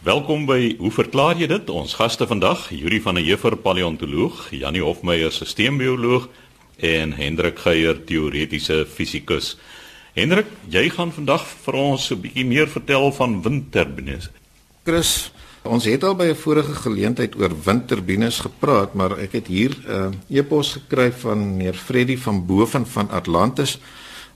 Welkom 0.00 0.46
by 0.48 0.78
Hoe 0.80 0.88
verklaar 0.88 1.36
jy 1.36 1.44
dit? 1.50 1.66
Ons 1.76 1.92
gaste 1.98 2.24
vandag, 2.24 2.70
Yuri 2.72 3.02
van 3.04 3.18
der 3.18 3.24
Heever, 3.26 3.52
paleontoloog, 3.60 4.46
Janie 4.56 4.80
Hofmeyer, 4.80 5.28
sisteembioloog 5.28 6.24
en 6.88 7.12
Hendrik 7.12 7.60
Geier, 7.60 8.00
teoretiese 8.08 8.86
fisikus. 8.88 9.58
Hendrik, 10.16 10.48
jy 10.72 10.86
gaan 10.94 11.12
vandag 11.12 11.44
vir 11.66 11.76
ons 11.76 12.08
'n 12.10 12.16
bietjie 12.16 12.46
meer 12.48 12.72
vertel 12.72 13.12
van 13.12 13.42
windturbines. 13.42 14.30
Chris, 14.88 15.32
ons 15.64 15.84
het 15.84 16.02
al 16.02 16.16
by 16.16 16.32
'n 16.32 16.42
vorige 16.48 16.74
geleentheid 16.80 17.36
oor 17.36 17.52
windturbines 17.52 18.40
gepraat, 18.40 18.94
maar 18.94 19.18
ek 19.18 19.32
het 19.32 19.46
hier 19.48 19.76
'n 19.84 20.16
uh, 20.32 20.38
e-pos 20.38 20.80
gekry 20.80 21.12
van 21.12 21.56
meneer 21.56 21.74
Freddy 21.74 22.16
van 22.16 22.46
Boven 22.46 22.86
van 22.86 23.10
Atlantis 23.10 23.78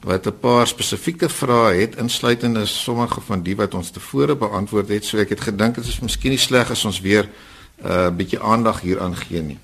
wat 0.05 0.27
'n 0.27 0.39
paar 0.41 0.67
spesifieke 0.67 1.29
vrae 1.29 1.81
het 1.81 1.97
insluitende 1.97 2.67
sommige 2.67 3.21
van 3.21 3.43
die 3.43 3.57
wat 3.57 3.75
ons 3.75 3.91
tevore 3.91 4.37
beantwoord 4.37 4.89
het. 4.89 5.05
So 5.05 5.19
ek 5.19 5.29
het 5.29 5.41
gedink 5.41 5.75
dit 5.75 5.87
is 5.87 6.01
miskien 6.01 6.31
nie 6.31 6.39
sleg 6.39 6.71
as 6.71 6.85
ons 6.85 7.01
weer 7.01 7.25
'n 7.25 7.87
uh, 7.87 8.11
bietjie 8.11 8.41
aandag 8.41 8.81
hieraan 8.81 9.17
gee 9.17 9.43
nie. 9.43 9.59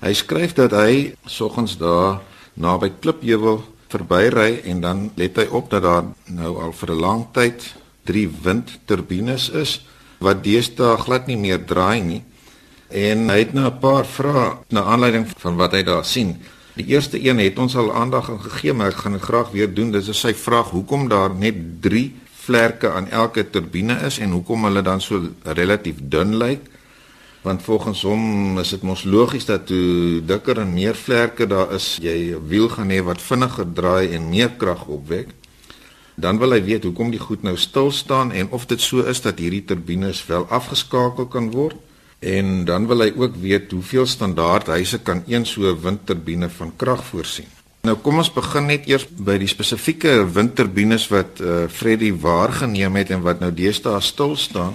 Hy 0.00 0.12
skryf 0.14 0.52
dat 0.52 0.70
hy 0.70 1.14
soggens 1.26 1.76
daar 1.78 2.20
naby 2.54 2.92
Klipheuwel 3.00 3.64
verbyry 3.88 4.60
en 4.64 4.80
dan 4.80 5.10
let 5.14 5.36
hy 5.36 5.46
op 5.50 5.70
dat 5.70 5.82
daar 5.82 6.04
nou 6.26 6.62
al 6.62 6.72
vir 6.72 6.90
'n 6.90 7.00
lang 7.00 7.26
tyd 7.32 7.74
drie 8.04 8.28
windturbines 8.42 9.50
is 9.50 9.86
wat 10.18 10.44
deesdae 10.44 10.96
glad 10.96 11.26
nie 11.26 11.36
meer 11.36 11.64
draai 11.64 12.00
nie. 12.00 12.22
En 12.88 13.28
hy 13.28 13.38
het 13.38 13.52
nou 13.52 13.66
'n 13.66 13.78
paar 13.78 14.06
vrae 14.06 14.56
na 14.68 14.82
aanleiding 14.82 15.26
van 15.36 15.56
wat 15.56 15.72
hy 15.72 15.82
daar 15.82 16.04
sien. 16.04 16.36
Die 16.78 16.86
eerste 16.94 17.18
een 17.18 17.40
het 17.42 17.58
ons 17.58 17.74
al 17.76 17.90
aandag 17.94 18.30
aan 18.30 18.40
gegee, 18.40 18.72
maar 18.72 18.92
ek 18.92 19.00
gaan 19.02 19.16
dit 19.16 19.22
graag 19.22 19.50
weer 19.50 19.70
doen. 19.74 19.90
Dis 19.90 20.10
sy 20.14 20.30
vraag 20.38 20.70
hoekom 20.70 21.08
daar 21.10 21.32
net 21.34 21.56
3 21.82 22.04
vlerke 22.44 22.92
aan 22.94 23.08
elke 23.10 23.42
turbine 23.50 23.96
is 24.06 24.20
en 24.22 24.30
hoekom 24.36 24.68
hulle 24.68 24.82
dan 24.86 25.02
so 25.02 25.18
relatief 25.58 25.98
dun 25.98 26.36
lyk. 26.38 26.68
Want 27.42 27.62
volgens 27.66 28.02
hom 28.06 28.58
is 28.62 28.70
dit 28.76 28.86
mos 28.86 29.02
logies 29.04 29.48
dat 29.50 29.72
hoe 29.74 30.22
dikker 30.26 30.62
en 30.62 30.70
meer 30.74 30.94
vlerke 30.94 31.48
daar 31.50 31.74
is, 31.74 31.98
jy 32.02 32.34
'n 32.36 32.46
wiel 32.46 32.68
gaan 32.68 32.90
hê 32.94 33.02
wat 33.02 33.22
vinniger 33.22 33.66
draai 33.72 34.14
en 34.14 34.30
meer 34.30 34.50
krag 34.50 34.86
opwek. 34.86 35.34
Dan 36.14 36.38
wil 36.38 36.52
hy 36.52 36.62
weet 36.62 36.84
hoekom 36.84 37.10
die 37.10 37.20
goed 37.20 37.42
nou 37.42 37.56
stil 37.56 37.90
staan 37.90 38.32
en 38.32 38.50
of 38.50 38.66
dit 38.66 38.80
so 38.80 39.02
is 39.02 39.20
dat 39.20 39.38
hierdie 39.38 39.64
turbines 39.64 40.26
wel 40.26 40.46
afgeskakel 40.46 41.26
kan 41.26 41.50
word. 41.50 41.76
En 42.18 42.64
dan 42.64 42.86
wil 42.90 43.04
hy 43.04 43.12
ook 43.14 43.36
weet 43.38 43.70
hoeveel 43.70 44.06
standaard 44.06 44.66
huise 44.66 44.98
kan 44.98 45.22
een 45.26 45.46
so 45.46 45.70
windturbine 45.80 46.48
van 46.50 46.72
krag 46.76 47.04
voorsien. 47.04 47.46
Nou 47.86 47.94
kom 48.02 48.18
ons 48.18 48.32
begin 48.34 48.66
net 48.66 48.88
eers 48.90 49.06
by 49.06 49.36
die 49.38 49.48
spesifieke 49.48 50.24
windturbines 50.34 51.06
wat 51.12 51.38
uh, 51.38 51.68
Freddy 51.70 52.10
waargeneem 52.10 52.98
het 52.98 53.12
en 53.14 53.22
wat 53.22 53.38
nou 53.40 53.52
deesdae 53.54 54.00
stil 54.02 54.34
staan. 54.36 54.74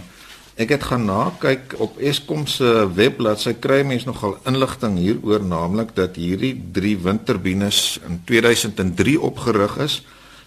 Ek 0.56 0.70
het 0.70 0.84
gaan 0.86 1.10
kyk 1.42 1.74
op 1.82 1.98
Eskom 2.00 2.46
se 2.48 2.88
webblad. 2.96 3.42
Sy 3.42 3.56
kry 3.60 3.82
mense 3.84 4.08
nogal 4.08 4.38
inligting 4.46 5.00
hieroor, 5.02 5.44
naamlik 5.44 5.96
dat 5.98 6.16
hierdie 6.16 6.54
3 6.72 6.98
windturbines 7.04 8.00
in 8.08 8.22
2003 8.26 9.20
opgerig 9.20 9.78
is. 9.78 10.04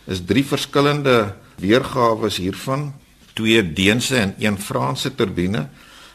Is 0.06 0.22
drie 0.24 0.44
verskillende 0.46 1.34
weergawe 1.58 2.30
hiervan, 2.30 2.92
twee 3.34 3.60
Deense 3.60 4.16
en 4.16 4.34
een 4.38 4.58
Franse 4.58 5.14
turbine 5.14 5.66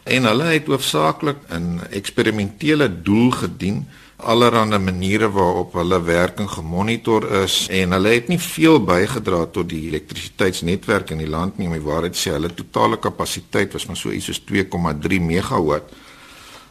en 0.03 0.25
hulle 0.25 0.43
het 0.43 0.67
hoofsaaklik 0.67 1.37
in 1.49 1.79
eksperimentele 1.91 2.87
doel 3.03 3.31
gedien 3.31 3.85
allerlei 4.21 4.77
maniere 4.79 5.29
waarop 5.31 5.73
hulle 5.73 6.01
werking 6.03 6.49
gemonitor 6.49 7.25
is 7.41 7.67
en 7.69 7.91
hulle 7.95 8.13
het 8.13 8.27
nie 8.29 8.39
veel 8.39 8.79
bygedra 8.85 9.45
tot 9.53 9.69
die 9.69 9.87
elektrisiteitsnetwerk 9.89 11.13
in 11.15 11.23
die 11.23 11.29
land 11.29 11.57
nie 11.57 11.67
om 11.69 11.75
die 11.77 11.85
waarheid 11.85 12.17
sê 12.17 12.35
hulle 12.35 12.53
totale 12.53 12.99
kapasiteit 13.01 13.73
was 13.73 13.87
maar 13.89 13.97
so 13.97 14.11
iets 14.11 14.29
soos 14.29 14.41
2,3 14.51 15.21
megawatt. 15.21 15.89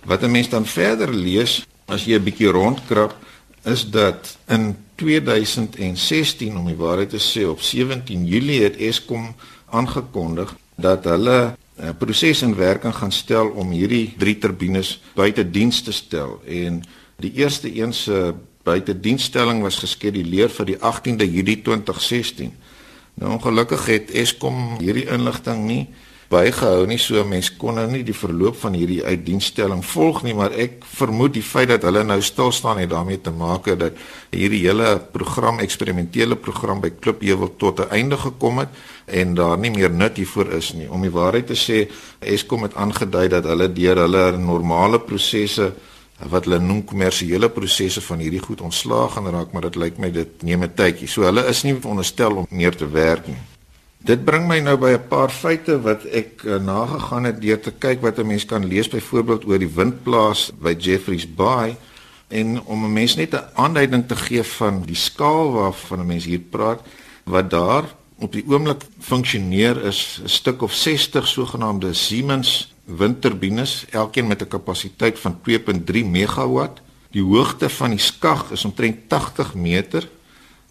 Wat 0.05 0.23
'n 0.23 0.31
mens 0.31 0.49
dan 0.49 0.67
verder 0.67 1.13
lees 1.15 1.67
as 1.87 2.05
jy 2.05 2.19
'n 2.19 2.25
bietjie 2.25 2.51
rondkrap 2.51 3.17
is 3.65 3.91
dat 3.91 4.39
in 4.49 4.77
2016 4.97 6.57
om 6.57 6.67
die 6.67 6.77
waarheid 6.77 7.11
te 7.11 7.19
sê 7.21 7.47
op 7.49 7.61
17 7.61 8.27
Julie 8.27 8.63
het 8.63 8.77
Eskom 8.77 9.35
aangekondig 9.71 10.55
dat 10.77 11.05
hulle 11.05 11.57
'n 11.81 11.97
proses 11.97 12.43
in 12.43 12.55
werking 12.55 12.95
gaan 12.95 13.13
stel 13.13 13.49
om 13.49 13.71
hierdie 13.71 14.15
drie 14.19 14.39
turbines 14.39 15.01
buite 15.15 15.51
diens 15.51 15.83
te 15.83 15.93
stel 15.93 16.41
en 16.47 16.83
die 17.17 17.33
eerste 17.33 17.69
een 17.77 17.93
se 17.93 18.35
buite 18.63 19.01
dienstelling 19.01 19.63
was 19.63 19.79
geskeduleer 19.81 20.51
vir 20.53 20.67
die 20.67 20.77
18de 20.77 21.27
Julie 21.33 21.63
2016. 21.63 22.53
Nou 23.15 23.33
ongelukkig 23.33 23.87
het 23.87 24.11
Eskom 24.11 24.79
hierdie 24.79 25.09
inligting 25.09 25.65
nie 25.65 25.89
bygehou 26.31 26.85
nie 26.87 26.99
so 27.03 27.25
mense 27.27 27.57
kon 27.59 27.75
nou 27.75 27.89
nie 27.91 28.05
die 28.07 28.15
verloop 28.15 28.55
van 28.61 28.77
hierdie 28.79 29.01
uitdienstelling 29.03 29.81
volg 29.83 30.23
nie 30.23 30.35
maar 30.39 30.55
ek 30.55 30.85
vermoed 30.87 31.35
die 31.35 31.43
feit 31.43 31.73
dat 31.73 31.83
hulle 31.89 32.05
nou 32.07 32.21
stil 32.23 32.53
staan 32.55 32.79
het 32.79 32.93
daarmee 32.93 33.19
te 33.19 33.33
maak 33.35 33.67
dat 33.81 33.99
hierdie 34.31 34.63
hele 34.63 34.93
program 35.11 35.59
eksperimentele 35.65 36.39
program 36.39 36.83
by 36.85 36.93
Klipheuwel 37.03 37.57
tot 37.59 37.81
'n 37.81 37.91
einde 37.91 38.17
gekom 38.17 38.63
het 38.63 38.71
en 39.07 39.35
daar 39.35 39.59
nie 39.59 39.71
meer 39.71 39.91
nut 39.91 40.17
hiervoor 40.17 40.53
is 40.53 40.73
nie. 40.73 40.91
Om 40.91 41.03
die 41.03 41.11
waarheid 41.11 41.47
te 41.47 41.59
sê 41.59 41.91
Eskom 42.21 42.63
het 42.63 42.75
aangedui 42.75 43.29
dat 43.29 43.45
hulle 43.45 43.73
deur 43.73 43.97
hulle 43.97 44.39
normale 44.39 45.01
prosesse 45.01 45.73
wat 46.29 46.45
hulle 46.45 46.59
noem 46.59 46.85
kommersiële 46.85 47.49
prosesse 47.49 48.01
van 48.01 48.19
hierdie 48.19 48.43
goed 48.43 48.61
ontslaag 48.61 49.13
gaan 49.13 49.27
raak 49.27 49.53
maar 49.53 49.63
dit 49.63 49.77
lyk 49.77 49.99
my 49.99 50.11
dit 50.11 50.43
neem 50.43 50.63
'n 50.63 50.75
tydjie. 50.75 51.09
So 51.09 51.23
hulle 51.23 51.49
is 51.49 51.63
nie 51.63 51.75
veronderstel 51.75 52.37
om 52.37 52.47
meer 52.51 52.77
te 52.77 52.87
werk 52.87 53.27
nie 53.27 53.50
Dit 54.01 54.25
bring 54.25 54.47
my 54.49 54.63
nou 54.65 54.79
by 54.81 54.95
'n 54.97 55.09
paar 55.09 55.29
feite 55.29 55.77
wat 55.85 56.05
ek 56.09 56.43
uh, 56.45 56.57
nagegaan 56.57 57.25
het 57.25 57.41
deur 57.41 57.61
te 57.61 57.71
kyk 57.71 58.01
wat 58.01 58.19
'n 58.19 58.27
mens 58.27 58.45
kan 58.45 58.65
lees 58.65 58.89
byvoorbeeld 58.89 59.45
oor 59.45 59.59
die 59.59 59.75
windplaas 59.75 60.51
by 60.57 60.73
Jeffreys 60.79 61.29
Bay 61.29 61.77
en 62.29 62.63
om 62.65 62.85
'n 62.85 62.93
mens 62.93 63.17
net 63.17 63.35
'n 63.35 63.45
aanduiding 63.55 64.09
te 64.09 64.17
gee 64.17 64.43
van 64.43 64.83
die 64.83 64.97
skaal 64.97 65.53
waarvan 65.53 66.01
'n 66.01 66.07
mens 66.07 66.25
hier 66.25 66.41
praat 66.41 66.81
wat 67.25 67.51
daar 67.51 67.85
op 68.19 68.33
die 68.33 68.45
oomblik 68.49 68.83
funksioneer 68.99 69.85
is 69.85 70.21
'n 70.25 70.29
stuk 70.29 70.63
of 70.63 70.73
60 70.73 71.27
sogenaamde 71.27 71.93
Siemens 71.93 72.73
windturbines 72.85 73.85
elkeen 73.91 74.27
met 74.27 74.43
'n 74.43 74.49
kapasiteit 74.49 75.19
van 75.19 75.41
2.3 75.43 76.05
megawatt. 76.05 76.81
Die 77.11 77.23
hoogte 77.23 77.69
van 77.69 77.91
die 77.91 77.99
skag 77.99 78.51
is 78.51 78.65
omtrent 78.65 79.09
80 79.09 79.55
meter 79.55 80.09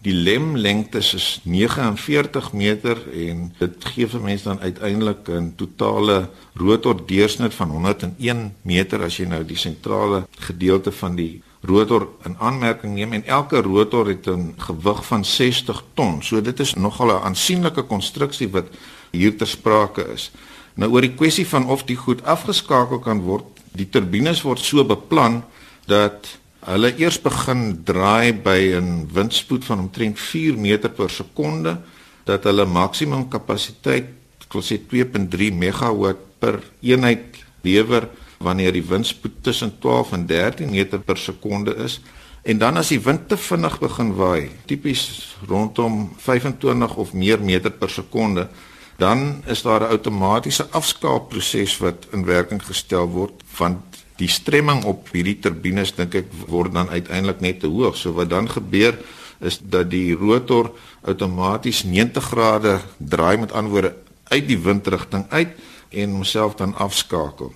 Die 0.00 0.14
lemlengte 0.16 0.98
is 0.98 1.40
49 1.44 2.52
meter 2.56 2.96
en 3.12 3.50
dit 3.58 3.88
gee 3.92 4.08
vir 4.08 4.22
mense 4.24 4.46
dan 4.48 4.60
uiteindelik 4.60 5.28
'n 5.28 5.52
totale 5.56 6.28
rotor 6.54 6.96
deursnit 7.06 7.54
van 7.54 7.70
101 7.70 8.54
meter 8.62 9.02
as 9.02 9.16
jy 9.16 9.26
nou 9.26 9.44
die 9.44 9.56
sentrale 9.60 10.26
gedeelte 10.38 10.92
van 10.92 11.16
die 11.16 11.42
rotor 11.60 12.08
in 12.24 12.36
aanmerking 12.38 12.94
neem 12.94 13.12
en 13.12 13.26
elke 13.26 13.60
rotor 13.60 14.08
het 14.08 14.26
'n 14.26 14.54
gewig 14.56 15.04
van 15.06 15.24
60 15.24 15.84
ton. 15.94 16.22
So 16.22 16.40
dit 16.40 16.60
is 16.60 16.74
nogal 16.74 17.08
'n 17.08 17.22
aansienlike 17.22 17.82
konstruksie 17.82 18.48
wat 18.48 18.66
hier 19.12 19.36
ter 19.36 19.46
sprake 19.46 20.12
is. 20.12 20.30
Nou 20.74 20.90
oor 20.90 21.00
die 21.00 21.14
kwessie 21.14 21.46
van 21.46 21.66
of 21.66 21.84
die 21.84 21.96
goed 21.96 22.24
afgeskakel 22.24 22.98
kan 22.98 23.20
word, 23.20 23.44
die 23.72 23.88
turbines 23.88 24.42
word 24.42 24.58
so 24.58 24.84
beplan 24.84 25.44
dat 25.86 26.39
Hulle 26.60 26.90
eers 27.00 27.16
begin 27.20 27.80
draai 27.88 28.32
by 28.36 28.76
'n 28.76 29.08
windspoed 29.12 29.64
van 29.64 29.78
omtrent 29.78 30.18
4 30.18 30.58
meter 30.58 30.90
per 30.90 31.10
sekonde 31.10 31.80
dat 32.24 32.44
hulle 32.44 32.66
maksimum 32.66 33.28
kapasiteit, 33.28 34.06
ek 34.44 34.52
wil 34.52 34.62
sê 34.62 34.76
2.3 34.76 35.52
megawatt 35.52 36.20
per 36.38 36.60
eenheid 36.82 37.40
lewer 37.62 38.08
wanneer 38.38 38.72
die 38.72 38.84
windspoed 38.84 39.42
tussen 39.42 39.78
12 39.78 40.12
en 40.12 40.26
13 40.26 40.70
meter 40.70 40.98
per 40.98 41.16
sekonde 41.16 41.74
is. 41.76 42.00
En 42.42 42.58
dan 42.58 42.76
as 42.76 42.88
die 42.88 43.00
wind 43.00 43.28
te 43.28 43.36
vinnig 43.36 43.78
begin 43.80 44.14
waai, 44.16 44.50
tipies 44.66 45.36
rondom 45.48 46.10
25 46.16 46.96
of 46.96 47.12
meer 47.12 47.40
meter 47.40 47.70
per 47.70 47.90
sekonde, 47.90 48.48
dan 49.00 49.42
is 49.46 49.62
daar 49.62 49.80
'n 49.80 49.92
outomatiese 49.96 50.66
afskaalproses 50.70 51.78
wat 51.78 52.06
in 52.12 52.24
werking 52.24 52.62
gestel 52.62 53.08
word 53.08 53.42
want 53.56 53.78
die 54.16 54.28
stremming 54.28 54.84
op 54.84 55.08
hierdie 55.12 55.38
turbines 55.38 55.94
dink 55.96 56.14
ek 56.14 56.28
word 56.46 56.72
dan 56.72 56.88
uiteindelik 56.88 57.40
net 57.40 57.60
te 57.60 57.66
hoog. 57.66 57.96
So 57.96 58.12
wat 58.12 58.30
dan 58.30 58.50
gebeur 58.50 58.98
is 59.40 59.58
dat 59.62 59.90
die 59.90 60.12
rotor 60.14 60.70
outomaties 61.00 61.82
90 61.84 62.24
grade 62.24 62.80
draai 62.96 63.36
met 63.36 63.52
antwoorde 63.52 63.94
uit 64.24 64.48
die 64.48 64.58
windrigting 64.58 65.24
uit 65.28 65.56
en 65.88 66.10
homself 66.10 66.54
dan 66.54 66.74
afskakel. 66.76 67.52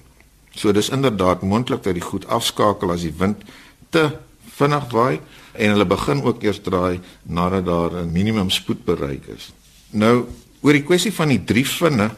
So 0.54 0.72
dis 0.72 0.88
inderdaad 0.88 1.42
moontlik 1.42 1.82
dat 1.82 1.94
die 1.94 2.02
goed 2.02 2.26
afskakel 2.26 2.90
as 2.90 3.04
die 3.04 3.14
wind 3.19 3.42
te 3.90 4.10
vinnig 4.56 4.88
waai 4.90 5.20
en 5.52 5.70
hulle 5.74 5.86
begin 5.86 6.22
ook 6.22 6.42
eers 6.42 6.62
draai 6.62 7.00
nadat 7.22 7.66
daar 7.66 7.92
'n 7.92 8.12
minimum 8.12 8.50
spoed 8.50 8.84
bereik 8.84 9.26
is. 9.26 9.52
Nou 9.90 10.26
oor 10.64 10.72
die 10.72 10.87
kwessie 10.87 11.12
van 11.12 11.28
die 11.28 11.43
drie 11.44 11.66
vinne 11.69 12.08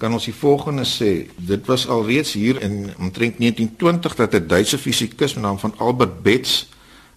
kan 0.00 0.12
ons 0.12 0.26
die 0.28 0.36
volgende 0.36 0.84
sê. 0.88 1.28
Dit 1.36 1.68
was 1.68 1.86
alreeds 1.88 2.34
hier 2.36 2.60
in 2.64 2.90
omtrent 2.96 3.38
1920 3.40 4.16
dat 4.16 4.34
'n 4.34 4.48
Duitse 4.48 4.78
fisikus 4.78 5.34
met 5.34 5.44
naam 5.44 5.58
van 5.58 5.74
Albert 5.78 6.22
Betz 6.22 6.64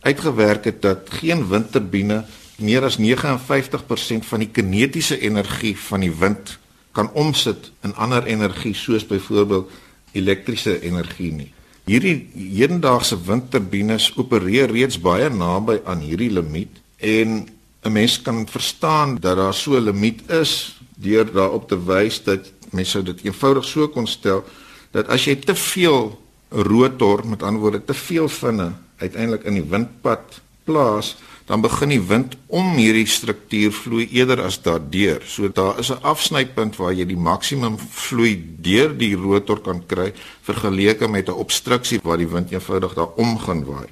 uitgewerk 0.02 0.66
het 0.66 0.82
dat 0.82 1.10
geen 1.10 1.48
windturbine 1.48 2.26
meer 2.58 2.84
as 2.84 2.98
59% 2.98 4.26
van 4.26 4.40
die 4.40 4.52
kinetiese 4.52 5.20
energie 5.20 5.78
van 5.78 6.00
die 6.00 6.12
wind 6.12 6.58
kan 6.92 7.12
omsit 7.14 7.72
in 7.82 7.96
ander 7.96 8.26
energie 8.26 8.74
soos 8.74 9.06
byvoorbeeld 9.06 9.72
elektriese 10.12 10.82
energie 10.82 11.32
nie. 11.32 11.52
Hierdie 11.86 12.30
hedendaagse 12.34 13.18
windturbines 13.26 14.12
opereer 14.16 14.72
reeds 14.72 15.00
baie 15.00 15.30
naby 15.30 15.80
aan 15.86 16.00
hierdie 16.00 16.32
limiet 16.32 16.82
en 16.98 17.48
'n 17.84 17.92
mens 17.92 18.22
kan 18.22 18.48
verstaan 18.48 19.18
dat 19.20 19.38
daar 19.38 19.54
so 19.54 19.78
'n 19.78 19.84
limiet 19.84 20.30
is 20.30 20.80
deur 20.98 21.32
daarop 21.32 21.68
te 21.68 21.86
wys 21.86 22.24
dat 22.24 22.52
mense 22.72 22.92
sou 22.92 23.04
dit 23.04 23.24
eenvoudig 23.24 23.66
so 23.66 23.88
kon 23.88 24.08
stel 24.08 24.44
dat 24.92 25.08
as 25.08 25.26
jy 25.26 25.36
te 25.36 25.56
veel 25.56 26.20
rotor 26.50 27.28
met 27.28 27.44
ander 27.44 27.62
woorde 27.62 27.86
te 27.86 27.94
veel 27.94 28.28
vinne 28.28 28.74
uiteindelik 28.98 29.44
in 29.44 29.54
die 29.54 29.70
windpad 29.70 30.42
plaas 30.64 31.16
dan 31.50 31.64
begin 31.66 31.90
die 31.90 32.02
wind 32.06 32.36
om 32.54 32.76
hierdie 32.78 33.08
struktuur 33.10 33.74
vloei 33.74 34.06
eerder 34.14 34.44
as 34.46 34.60
daardeur. 34.62 35.24
So 35.26 35.50
daar 35.50 35.80
is 35.80 35.90
'n 35.90 36.04
afsnypunt 36.06 36.78
waar 36.78 36.94
jy 36.94 37.06
die 37.06 37.18
maksimum 37.18 37.78
vloei 37.80 38.38
deur 38.62 38.98
die 38.98 39.16
rotor 39.16 39.60
kan 39.60 39.82
kry 39.86 40.14
vergeleke 40.42 41.08
met 41.08 41.28
'n 41.28 41.32
obstruksie 41.32 42.00
waar 42.04 42.18
die 42.18 42.28
wind 42.28 42.52
eenvoudig 42.52 42.94
daar 42.94 43.10
om 43.16 43.40
gaan 43.40 43.66
waai. 43.66 43.90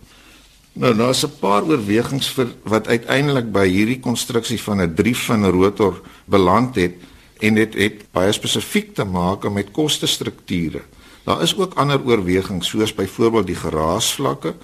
Nou 0.78 0.94
daar's 0.94 1.26
'n 1.26 1.40
paar 1.40 1.64
oorwegings 1.64 2.30
vir 2.30 2.48
wat 2.64 2.88
uiteindelik 2.88 3.52
by 3.52 3.68
hierdie 3.68 4.00
konstruksie 4.00 4.62
van 4.62 4.82
'n 4.82 4.94
3-fin 4.94 5.50
rotor 5.50 6.02
beland 6.26 6.76
het 6.76 6.94
en 7.40 7.54
dit 7.54 7.74
het 7.74 8.12
baie 8.12 8.32
spesifiek 8.32 8.94
te 8.94 9.04
maak 9.04 9.50
met 9.50 9.72
kostestrukture. 9.72 10.82
Daar 11.24 11.42
is 11.42 11.58
ook 11.58 11.74
ander 11.74 12.02
oorwegings 12.06 12.68
soos 12.68 12.94
byvoorbeeld 12.94 13.48
die 13.48 13.56
geraasvlakke 13.56 14.56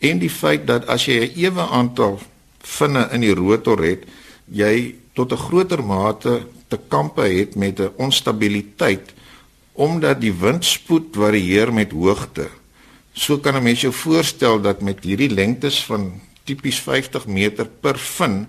en 0.00 0.18
die 0.18 0.30
feit 0.30 0.66
dat 0.66 0.86
as 0.86 1.04
jy 1.04 1.20
'n 1.20 1.38
ewe 1.38 1.68
aantal 1.68 2.20
vinne 2.58 3.08
in 3.12 3.20
die 3.20 3.34
rotor 3.34 3.82
het, 3.82 4.04
jy 4.44 4.94
tot 5.14 5.32
'n 5.32 5.36
groter 5.36 5.84
mate 5.84 6.46
te 6.68 6.78
kampe 6.88 7.22
het 7.22 7.54
met 7.54 7.80
'n 7.80 7.92
onstabiliteit 7.96 9.12
omdat 9.72 10.20
die 10.20 10.34
windspoed 10.34 11.04
varieer 11.12 11.72
met 11.72 11.92
hoogte. 11.92 12.48
So 13.12 13.38
kan 13.38 13.54
'n 13.54 13.62
mens 13.62 13.80
jou 13.80 13.92
voorstel 13.92 14.60
dat 14.60 14.80
met 14.80 15.04
hierdie 15.04 15.30
lengtes 15.30 15.84
van 15.84 16.20
tipies 16.44 16.80
50 16.80 17.26
meter 17.26 17.66
per 17.66 17.98
vin 17.98 18.46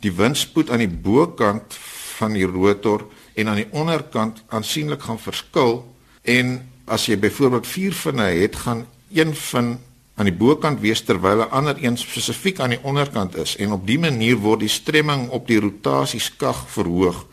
die 0.00 0.12
windspoed 0.12 0.70
aan 0.70 0.78
die 0.78 0.88
bokant 0.88 1.74
van 2.16 2.32
die 2.32 2.46
rotor 2.46 3.06
en 3.34 3.48
aan 3.48 3.60
die 3.62 3.70
onderkant 3.70 4.42
aansienlik 4.48 5.02
gaan 5.02 5.18
verskil 5.18 5.82
en 6.22 6.70
as 6.84 7.06
jy 7.06 7.18
byvoorbeeld 7.18 7.66
4 7.66 7.92
vinne 7.92 8.22
het, 8.22 8.56
gaan 8.56 8.86
een 9.12 9.34
vin 9.34 9.78
aan 10.14 10.28
die 10.28 10.36
bokant 10.36 10.80
wees 10.80 11.02
terwyl 11.02 11.42
'n 11.42 11.50
ander 11.50 11.76
een 11.80 11.96
spesifiek 11.96 12.60
aan 12.60 12.70
die 12.70 12.82
onderkant 12.82 13.36
is 13.36 13.56
en 13.56 13.72
op 13.72 13.86
dië 13.86 13.98
manier 13.98 14.36
word 14.36 14.60
die 14.60 14.68
stremming 14.68 15.28
op 15.28 15.46
die 15.46 15.60
rotasieskag 15.60 16.64
verhoog. 16.68 17.26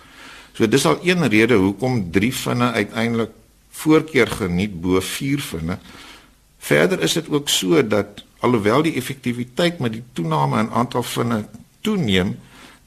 So 0.53 0.67
dis 0.67 0.85
al 0.85 0.99
een 1.03 1.29
rede 1.29 1.55
hoekom 1.55 2.11
3 2.11 2.33
vinne 2.33 2.71
uiteindelik 2.71 3.29
voorkeur 3.69 4.27
geniet 4.27 4.81
bo 4.81 4.99
4 4.99 5.39
vinne. 5.39 5.77
Verder 6.61 7.01
is 7.01 7.13
dit 7.17 7.29
ook 7.29 7.49
so 7.49 7.81
dat 7.87 8.23
alhoewel 8.39 8.85
die 8.85 8.93
effektiwiteit 8.99 9.79
met 9.79 9.95
die 9.97 10.03
toename 10.13 10.59
in 10.61 10.69
aantal 10.69 11.03
vinne 11.03 11.45
toeneem, 11.81 12.35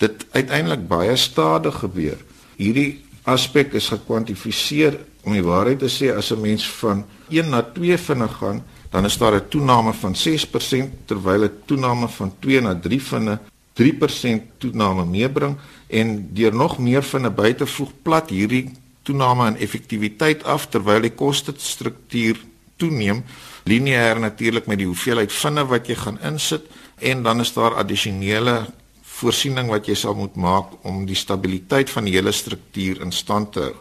dit 0.02 0.26
uiteindelik 0.30 0.86
baie 0.88 1.16
stadig 1.18 1.78
gebeur. 1.82 2.18
Hierdie 2.56 3.02
aspek 3.24 3.74
is 3.74 3.90
gekwantifiseer 3.90 4.98
om 5.24 5.34
die 5.34 5.44
waarheid 5.44 5.80
te 5.82 5.90
sê 5.90 6.12
as 6.14 6.30
'n 6.30 6.40
mens 6.40 6.68
van 6.80 7.04
1 7.30 7.50
na 7.50 7.62
2 7.62 7.98
vinne 7.98 8.28
gaan 8.28 8.62
dan 8.90 9.04
is 9.04 9.18
daar 9.18 9.34
'n 9.34 9.48
toename 9.48 9.92
van 9.92 10.14
6% 10.14 10.90
terwyl 11.04 11.44
'n 11.44 11.52
toename 11.64 12.08
van 12.08 12.32
2 12.38 12.60
na 12.60 12.74
3 12.74 13.02
vinne 13.02 13.38
3% 13.72 14.42
toename 14.58 15.04
meebring 15.04 15.56
en 15.86 16.28
deur 16.32 16.54
nog 16.54 16.78
meer 16.78 17.02
vinne 17.02 17.30
by 17.30 17.52
te 17.52 17.66
voeg 17.66 17.90
plat 18.02 18.30
hierdie 18.30 18.70
toename 19.02 19.46
in 19.46 19.56
effektiwiteit 19.56 20.44
af 20.44 20.68
terwyl 20.68 21.00
die 21.00 21.14
kostestruktuur 21.14 22.36
toeneem 22.76 23.24
lineêr 23.64 24.20
natuurlik 24.20 24.66
met 24.66 24.78
die 24.78 24.88
hoeveelheid 24.88 25.32
vinne 25.32 25.64
wat 25.68 25.88
jy 25.88 25.96
gaan 25.96 26.20
insit 26.24 26.66
en 26.98 27.22
dan 27.24 27.40
is 27.40 27.52
daar 27.56 27.78
addisionele 27.80 28.66
voorsiening 29.14 29.70
wat 29.72 29.88
jy 29.88 29.96
sal 29.98 30.16
moet 30.18 30.36
maak 30.36 30.74
om 30.84 31.04
die 31.08 31.18
stabiliteit 31.18 31.90
van 31.90 32.08
die 32.08 32.16
hele 32.16 32.32
struktuur 32.32 33.00
in 33.04 33.12
stand 33.12 33.52
te 33.54 33.68
hou. 33.68 33.74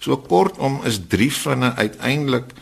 So 0.00 0.16
kortom 0.16 0.80
is 0.88 0.98
3 1.12 1.28
vinne 1.36 1.74
uiteindelik 1.76 2.54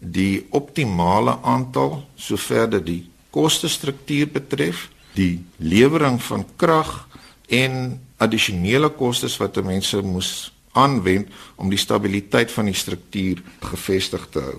die 0.00 0.46
optimale 0.56 1.38
aantal 1.44 2.02
sover 2.16 2.70
dit 2.76 2.86
die 2.86 3.02
kostestruktuur 3.30 4.30
betref, 4.32 4.88
die 5.16 5.44
lewering 5.60 6.18
van 6.22 6.46
krag 6.56 7.04
en 7.52 8.00
addisionele 8.16 8.88
kostes 8.96 9.36
wat 9.40 9.60
mense 9.64 10.00
moes 10.02 10.52
aanwend 10.76 11.28
om 11.56 11.70
die 11.72 11.80
stabiliteit 11.80 12.52
van 12.52 12.68
die 12.68 12.76
struktuur 12.76 13.42
gevestig 13.60 14.26
te 14.32 14.44
hou. 14.44 14.56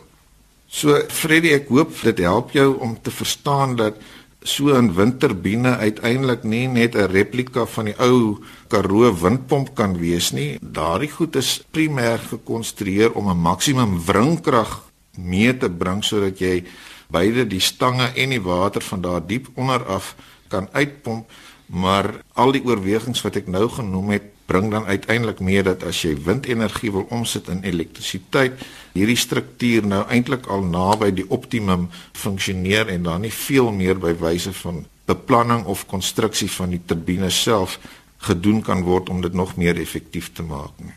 So 0.67 0.99
Freddie, 1.09 1.55
ek 1.55 1.69
hoop 1.71 1.95
dit 2.03 2.23
help 2.25 2.51
jou 2.51 2.73
om 2.83 2.97
te 3.01 3.11
verstaan 3.11 3.75
dat 3.79 3.95
so 4.43 4.75
'n 4.75 4.93
windturbine 4.95 5.77
uiteindelik 5.77 6.43
nie 6.43 6.67
net 6.67 6.95
'n 6.95 7.11
replika 7.11 7.65
van 7.65 7.85
die 7.85 7.99
ou 7.99 8.37
Karoo 8.67 9.13
windpomp 9.13 9.75
kan 9.75 9.97
wees 9.97 10.31
nie. 10.31 10.59
Daardie 10.61 11.11
goed 11.11 11.35
is 11.35 11.63
primêr 11.71 12.19
gekonstrueer 12.19 13.13
om 13.13 13.29
'n 13.29 13.41
maksimum 13.41 13.99
wringkrag 14.05 14.83
mee 15.17 15.57
te 15.57 15.69
bring 15.69 16.03
sodat 16.03 16.39
jy 16.39 16.63
beide 17.09 17.47
die 17.47 17.59
stange 17.59 18.11
en 18.15 18.29
die 18.29 18.41
water 18.41 18.81
van 18.81 19.01
daar 19.01 19.27
diep 19.27 19.47
onder 19.55 19.85
af 19.85 20.15
kan 20.47 20.67
uitpomp 20.71 21.29
maar 21.67 22.23
al 22.33 22.51
die 22.51 22.63
oorwegings 22.63 23.21
wat 23.21 23.35
ek 23.35 23.47
nou 23.47 23.67
genoem 23.69 24.09
het 24.15 24.27
bring 24.47 24.71
dan 24.71 24.85
uiteindelik 24.87 25.39
mee 25.43 25.63
dat 25.63 25.83
as 25.83 26.01
jy 26.05 26.13
windenergie 26.23 26.91
wil 26.95 27.07
omsit 27.11 27.49
in 27.51 27.63
elektrisiteit 27.67 28.61
hierdie 28.95 29.19
struktuur 29.19 29.87
nou 29.87 30.03
eintlik 30.07 30.47
al 30.47 30.63
naby 30.63 31.11
die 31.11 31.27
optimum 31.29 31.89
funksioneer 32.15 32.87
en 32.95 33.03
dan 33.09 33.27
nie 33.27 33.33
veel 33.33 33.71
meer 33.75 33.99
by 33.99 34.15
wyse 34.21 34.53
van 34.63 34.85
beplanning 35.07 35.65
of 35.65 35.85
konstruksie 35.91 36.49
van 36.51 36.75
die 36.75 36.83
turbine 36.85 37.29
self 37.29 37.79
gedoen 38.27 38.63
kan 38.63 38.83
word 38.87 39.11
om 39.13 39.21
dit 39.21 39.33
nog 39.33 39.55
meer 39.55 39.77
effektief 39.79 40.31
te 40.33 40.43
maak 40.43 40.73
nie. 40.83 40.95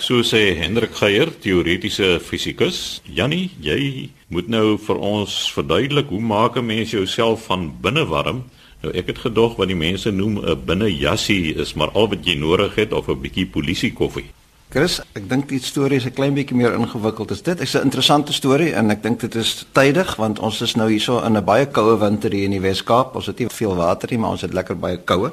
So 0.00 0.22
sê 0.22 0.54
Hendrik 0.56 0.94
Geier, 0.96 1.32
teoretiese 1.42 2.20
fisikus. 2.22 3.00
Jannie, 3.04 3.50
jy 3.60 4.10
moet 4.30 4.48
nou 4.48 4.78
vir 4.78 5.00
ons 5.02 5.34
verduidelik 5.52 6.08
hoe 6.14 6.20
maak 6.22 6.56
'n 6.56 6.66
mens 6.66 6.90
jouself 6.90 7.46
van 7.50 7.72
binne 7.82 8.06
warm? 8.06 8.44
Nou 8.80 8.92
ek 8.96 9.06
het 9.06 9.18
gedog 9.18 9.56
wat 9.56 9.68
die 9.68 9.76
mense 9.76 10.10
noem 10.10 10.38
'n 10.38 10.64
binnejassie 10.64 11.54
is 11.54 11.74
maar 11.74 11.90
al 11.90 12.08
wat 12.08 12.24
jy 12.24 12.34
nodig 12.34 12.74
het 12.74 12.92
of 12.92 13.08
'n 13.08 13.20
bietjie 13.20 13.46
polisie 13.46 13.92
koffie. 13.92 14.30
Chris, 14.70 15.00
ek 15.14 15.28
dink 15.28 15.48
die 15.48 15.58
storie 15.58 15.96
is 15.96 16.06
'n 16.06 16.14
klein 16.14 16.34
bietjie 16.34 16.56
meer 16.56 16.74
ingewikkeld 16.74 17.30
as 17.30 17.42
dit. 17.42 17.58
Dit 17.58 17.66
is 17.66 17.74
'n 17.74 17.82
interessante 17.82 18.32
storie 18.32 18.72
en 18.72 18.90
ek 18.90 19.02
dink 19.02 19.20
dit 19.20 19.34
is 19.34 19.66
tydig 19.72 20.16
want 20.16 20.38
ons 20.38 20.60
is 20.60 20.74
nou 20.74 20.90
hierso 20.90 21.20
in 21.24 21.36
'n 21.36 21.44
baie 21.44 21.66
koue 21.66 21.98
winter 21.98 22.32
hier 22.32 22.44
in 22.44 22.50
die 22.50 22.60
Wes-Kaap. 22.60 23.14
Ons 23.14 23.26
het 23.26 23.38
nie 23.38 23.48
veel 23.48 23.74
water 23.76 24.08
nie, 24.10 24.18
maar 24.18 24.30
ons 24.30 24.40
het 24.40 24.52
lekker 24.52 24.78
baie 24.78 24.98
koue. 25.04 25.32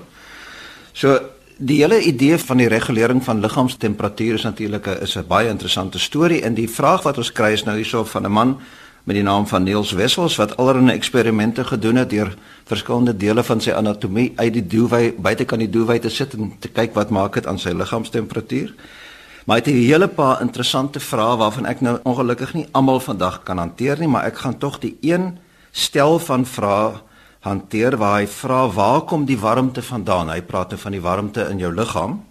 So 0.93 1.19
Die 1.59 1.79
hele 1.81 2.01
idee 2.01 2.37
van 2.37 2.57
die 2.57 2.67
regulering 2.67 3.23
van 3.23 3.39
liggaamstemperatuur 3.41 4.33
is 4.33 4.43
natuurlik 4.43 4.87
'n 4.87 5.01
is 5.01 5.17
'n 5.17 5.27
baie 5.27 5.49
interessante 5.49 5.99
storie 5.99 6.41
en 6.41 6.53
die 6.53 6.69
vraag 6.69 7.03
wat 7.03 7.17
ons 7.17 7.31
kry 7.31 7.51
is 7.51 7.63
nou 7.63 7.75
hierso 7.75 8.03
van 8.03 8.25
'n 8.25 8.31
man 8.31 8.59
met 9.07 9.15
die 9.15 9.23
naam 9.23 9.45
van 9.47 9.63
Niels 9.63 9.93
Wessels 9.95 10.35
wat 10.35 10.57
allerlei 10.59 10.91
eksperimente 10.97 11.63
gedoen 11.63 11.95
het 11.95 12.09
deur 12.11 12.33
verskillende 12.67 13.13
dele 13.15 13.43
van 13.43 13.61
sy 13.63 13.71
anatomie 13.71 14.33
uit 14.35 14.51
die 14.57 14.65
doewy 14.67 15.13
buite 15.15 15.45
kan 15.47 15.63
die 15.63 15.69
doewy 15.71 15.95
te 16.03 16.11
sit 16.11 16.35
en 16.35 16.49
te 16.59 16.67
kyk 16.67 16.91
wat 16.97 17.13
maak 17.15 17.39
dit 17.39 17.47
aan 17.47 17.59
sy 17.59 17.71
liggaamstemperatuur. 17.71 18.73
Maar 19.45 19.57
hy 19.57 19.63
het 19.63 19.71
'n 19.71 19.87
hele 19.87 20.07
paar 20.07 20.41
interessante 20.41 20.99
vrae 20.99 21.37
waarvan 21.37 21.65
ek 21.65 21.81
nou 21.81 21.99
ongelukkig 22.03 22.53
nie 22.53 22.67
almal 22.71 22.99
vandag 22.99 23.43
kan 23.43 23.57
hanteer 23.57 23.99
nie, 23.99 24.07
maar 24.07 24.25
ek 24.25 24.37
gaan 24.37 24.57
tog 24.57 24.79
die 24.79 24.97
een 25.01 25.39
stel 25.71 26.19
van 26.19 26.45
vrae 26.45 26.99
hanteer 27.39 27.97
waar 27.97 28.19
hy 28.19 28.27
vra 28.27 28.67
waar 28.67 29.01
kom 29.01 29.25
die 29.25 29.39
warmte 29.39 29.81
vandaan? 29.81 30.29
Hy 30.29 30.41
praat 30.41 30.73
van 30.73 30.91
die 30.91 31.01
warmte 31.01 31.47
in 31.49 31.59
jou 31.59 31.73
liggaam. 31.73 32.25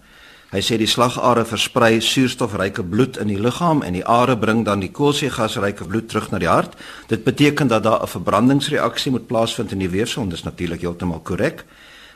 Hy 0.47 0.61
sê 0.63 0.77
die 0.79 0.87
slagare 0.87 1.41
versprei 1.43 1.97
suurstofryke 1.99 2.83
bloed 2.87 3.17
in 3.19 3.27
die 3.27 3.39
liggaam 3.39 3.81
en 3.83 3.97
die 3.97 4.05
are 4.07 4.37
bring 4.39 4.61
dan 4.63 4.79
die 4.79 4.93
koolstofgasryke 4.95 5.83
bloed 5.83 6.07
terug 6.07 6.29
na 6.31 6.39
die 6.39 6.47
hart. 6.47 6.77
Dit 7.11 7.25
beteken 7.25 7.67
dat 7.67 7.83
daar 7.83 7.99
'n 8.03 8.07
verbrandingsreaksie 8.07 9.11
moet 9.11 9.27
plaasvind 9.27 9.71
in 9.71 9.79
die 9.79 9.89
weefsel 9.89 10.23
en 10.23 10.29
dis 10.29 10.43
natuurlik 10.43 10.81
heeltemal 10.81 11.19
korrek. 11.19 11.65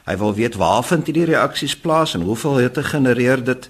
Hy 0.06 0.18
wil 0.18 0.34
weet 0.34 0.56
waar 0.56 0.84
vind 0.84 1.06
hierdie 1.06 1.26
reaksies 1.26 1.76
plaas 1.76 2.14
en 2.14 2.22
hoeveel 2.22 2.56
hitte 2.56 2.84
genereer 2.84 3.44
dit? 3.44 3.70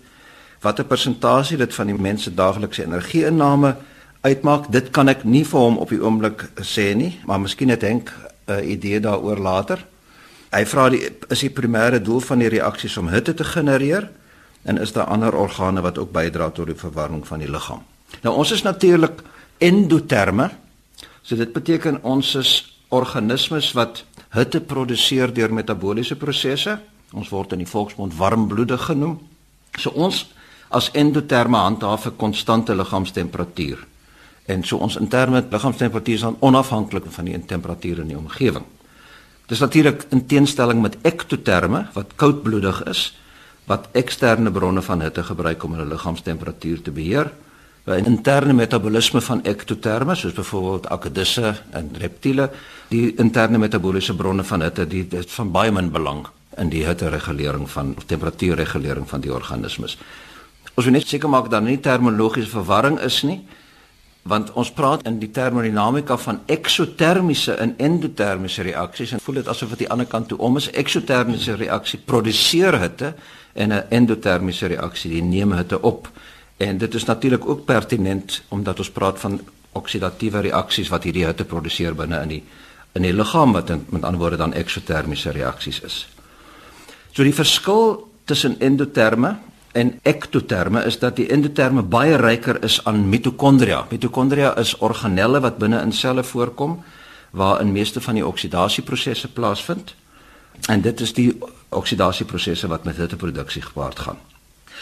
Watter 0.61 0.85
persentasie 0.85 1.57
dit 1.57 1.73
van 1.73 1.87
die 1.87 1.97
mens 1.97 2.23
se 2.23 2.33
daaglikse 2.33 2.83
energieinname 2.83 3.75
uitmaak? 4.21 4.71
Dit 4.71 4.89
kan 4.89 5.09
ek 5.09 5.23
nie 5.23 5.45
vir 5.45 5.59
hom 5.59 5.77
op 5.77 5.89
die 5.89 6.03
oomblik 6.03 6.49
sê 6.61 6.93
nie, 6.95 7.19
maar 7.25 7.39
miskien 7.39 7.69
het 7.69 7.81
Henk 7.81 8.13
'n 8.47 8.63
idee 8.63 8.99
daaroor 8.99 9.37
later. 9.37 9.85
Hy 10.51 10.65
vra 10.65 10.89
die 10.89 11.09
is 11.29 11.39
die 11.39 11.49
primêre 11.49 12.01
doel 12.01 12.19
van 12.19 12.39
die 12.39 12.49
reaksies 12.49 12.97
om 12.97 13.07
hitte 13.07 13.33
te 13.33 13.43
genereer 13.43 14.09
en 14.63 14.77
is 14.77 14.91
daar 14.93 15.09
ander 15.09 15.35
organe 15.35 15.81
wat 15.81 15.97
ook 15.97 16.11
bydra 16.11 16.49
tot 16.49 16.65
die 16.65 16.77
verwarming 16.77 17.27
van 17.27 17.39
die 17.39 17.49
liggaam. 17.49 17.83
Nou 18.21 18.35
ons 18.35 18.51
is 18.51 18.61
natuurlik 18.61 19.21
endoterme. 19.57 20.49
So 21.21 21.35
dit 21.35 21.53
beteken 21.53 22.01
ons 22.03 22.35
is 22.35 22.53
organismes 22.89 23.71
wat 23.77 24.03
hitte 24.35 24.61
produseer 24.61 25.33
deur 25.33 25.53
metabooliese 25.53 26.15
prosesse. 26.15 26.79
Ons 27.11 27.29
word 27.29 27.55
in 27.55 27.63
die 27.63 27.69
volksmond 27.69 28.15
warmbloedig 28.17 28.85
genoem. 28.89 29.19
So 29.79 29.91
ons 29.95 30.25
as 30.71 30.91
endoterme 30.91 31.57
handhaaf 31.57 32.05
'n 32.05 32.15
konstante 32.15 32.75
liggaamstemperatuur. 32.75 33.87
En 34.45 34.63
so 34.63 34.77
ons 34.77 34.95
interne 34.95 35.45
liggaamstemperatuur 35.49 36.15
is 36.15 36.21
dan 36.21 36.37
onafhanklik 36.39 37.03
van 37.07 37.25
die 37.25 37.45
temperatuur 37.45 37.99
in 37.99 38.07
die 38.07 38.17
omgewing. 38.17 38.65
Dis 39.45 39.59
natuurlik 39.59 40.05
in 40.09 40.25
teenstelling 40.25 40.81
met 40.81 40.97
ektoterme 41.01 41.87
wat 41.93 42.15
koudbloedig 42.15 42.83
is 42.83 43.17
wat 43.69 43.87
eksterne 43.91 44.51
bronne 44.51 44.81
van 44.81 45.01
hitte 45.01 45.23
gebruik 45.23 45.63
om 45.63 45.73
hulle 45.73 45.93
liggaamstemperatuur 45.93 46.81
te 46.81 46.91
beheer. 46.91 47.31
'n 47.85 48.05
Interne 48.05 48.53
metabolisme 48.53 49.21
van 49.21 49.43
ektoterme 49.43 50.15
soos 50.15 50.33
byvoorbeeld 50.33 50.89
akedisse 50.89 51.55
en 51.71 51.89
reptiele, 51.97 52.49
die 52.87 53.15
interne 53.15 53.57
metaboliese 53.57 54.15
bronne 54.15 54.43
van 54.43 54.61
hitte, 54.61 54.87
die 54.87 55.07
is 55.09 55.25
van 55.25 55.51
baie 55.51 55.71
min 55.71 55.91
belang 55.91 56.27
in 56.57 56.69
die 56.69 56.85
hitteregulering 56.85 57.69
van 57.69 57.93
of 57.97 58.03
temperatuurregulering 58.03 59.09
van 59.09 59.21
die 59.21 59.33
organismes. 59.33 59.97
Ons 60.75 60.85
moet 60.85 60.93
net 60.93 61.07
seker 61.07 61.29
maak 61.29 61.49
dat 61.49 61.63
nie 61.63 61.79
terminologiese 61.79 62.49
verwarring 62.49 62.99
is 62.99 63.21
nie 63.23 63.41
want 64.21 64.51
ons 64.53 64.69
praat 64.71 65.05
in 65.09 65.17
die 65.19 65.31
termodinamika 65.33 66.17
van 66.17 66.41
eksotermiese 66.45 67.55
en 67.63 67.73
endotermiese 67.77 68.61
reaksies 68.61 69.11
en 69.11 69.19
voel 69.23 69.41
dit 69.41 69.47
asof 69.49 69.71
aan 69.73 69.81
die 69.81 69.89
ander 69.89 70.09
kant 70.09 70.27
toe 70.29 70.37
om 70.37 70.57
is 70.57 70.69
eksotermiese 70.69 71.55
reaksie 71.57 71.99
produseer 72.05 72.77
hitte 72.79 73.13
en 73.53 73.73
'n 73.73 73.83
endotermiese 73.89 74.67
reaksie 74.67 75.11
die 75.11 75.23
neem 75.23 75.51
hitte 75.51 75.81
op 75.81 76.09
en 76.57 76.77
dit 76.77 76.93
is 76.93 77.05
natuurlik 77.05 77.49
ook 77.49 77.65
pertinent 77.65 78.41
omdat 78.49 78.79
ons 78.79 78.91
praat 78.91 79.19
van 79.19 79.41
oksidatiewe 79.71 80.39
reaksies 80.39 80.89
wat 80.89 81.03
hierdie 81.03 81.25
hitte 81.25 81.45
produseer 81.45 81.95
binne 81.95 82.21
in 82.21 82.27
die 82.27 82.43
in 82.93 83.01
die 83.01 83.13
liggaam 83.13 83.53
wat 83.55 83.69
in, 83.69 83.85
met 83.89 84.03
ander 84.03 84.19
woorde 84.19 84.37
dan 84.37 84.53
eksotermiese 84.53 85.31
reaksies 85.31 85.79
is. 85.81 86.07
So 87.11 87.23
die 87.23 87.35
verskil 87.35 88.07
tussen 88.25 88.59
endoterme 88.59 89.37
en 89.71 89.99
ektoterme 90.03 90.83
is 90.83 90.99
dat 90.99 91.15
die 91.15 91.27
endoterme 91.31 91.81
baie 91.81 92.15
ryker 92.15 92.63
is 92.63 92.79
aan 92.85 93.09
mitokondria. 93.09 93.85
Mitokondria 93.89 94.55
is 94.57 94.75
organelle 94.77 95.39
wat 95.39 95.57
binne 95.57 95.81
in 95.81 95.91
selle 95.91 96.23
voorkom 96.23 96.83
waar 97.31 97.61
in 97.61 97.71
meeste 97.71 98.01
van 98.01 98.13
die 98.13 98.25
oksidasieprosesse 98.27 99.31
plaasvind. 99.31 99.95
En 100.67 100.81
dit 100.81 100.99
is 100.99 101.13
die 101.13 101.37
oksidasieprosesse 101.69 102.67
wat 102.67 102.83
met 102.83 102.97
hitteproduksie 102.99 103.61
gepaard 103.61 103.99
gaan. 103.99 104.19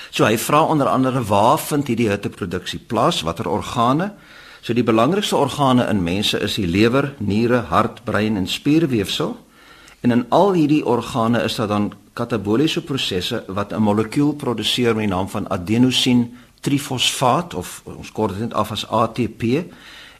So 0.09 0.25
hy 0.25 0.37
vra 0.37 0.63
onder 0.65 0.87
andere 0.87 1.21
waar 1.23 1.59
vind 1.59 1.87
hierdie 1.87 2.09
hitteproduksie 2.09 2.79
plaas, 2.79 3.21
watter 3.21 3.49
organe? 3.49 4.11
So 4.61 4.73
die 4.73 4.83
belangrikste 4.83 5.37
organe 5.37 5.85
in 5.87 6.03
mense 6.03 6.39
is 6.39 6.57
die 6.57 6.67
lewer, 6.67 7.13
niere, 7.17 7.61
hart, 7.69 8.03
brein 8.03 8.37
en 8.37 8.47
spierweefsel. 8.47 9.37
En 10.01 10.11
in 10.11 10.25
al 10.29 10.53
hierdie 10.53 10.85
organe 10.85 11.43
is 11.43 11.55
daar 11.55 11.67
dan 11.67 11.91
kataboliese 12.19 12.83
prosesse 12.83 13.43
wat 13.47 13.73
'n 13.73 13.81
molekuul 13.81 14.33
produseer 14.33 14.95
met 14.95 15.07
die 15.07 15.15
naam 15.15 15.29
van 15.29 15.49
adenosien 15.49 16.37
trifosfaat 16.61 17.53
of 17.53 17.81
ons 17.83 18.11
kort 18.11 18.37
dit 18.37 18.53
af 18.53 18.71
as 18.71 18.87
ATP. 18.87 19.43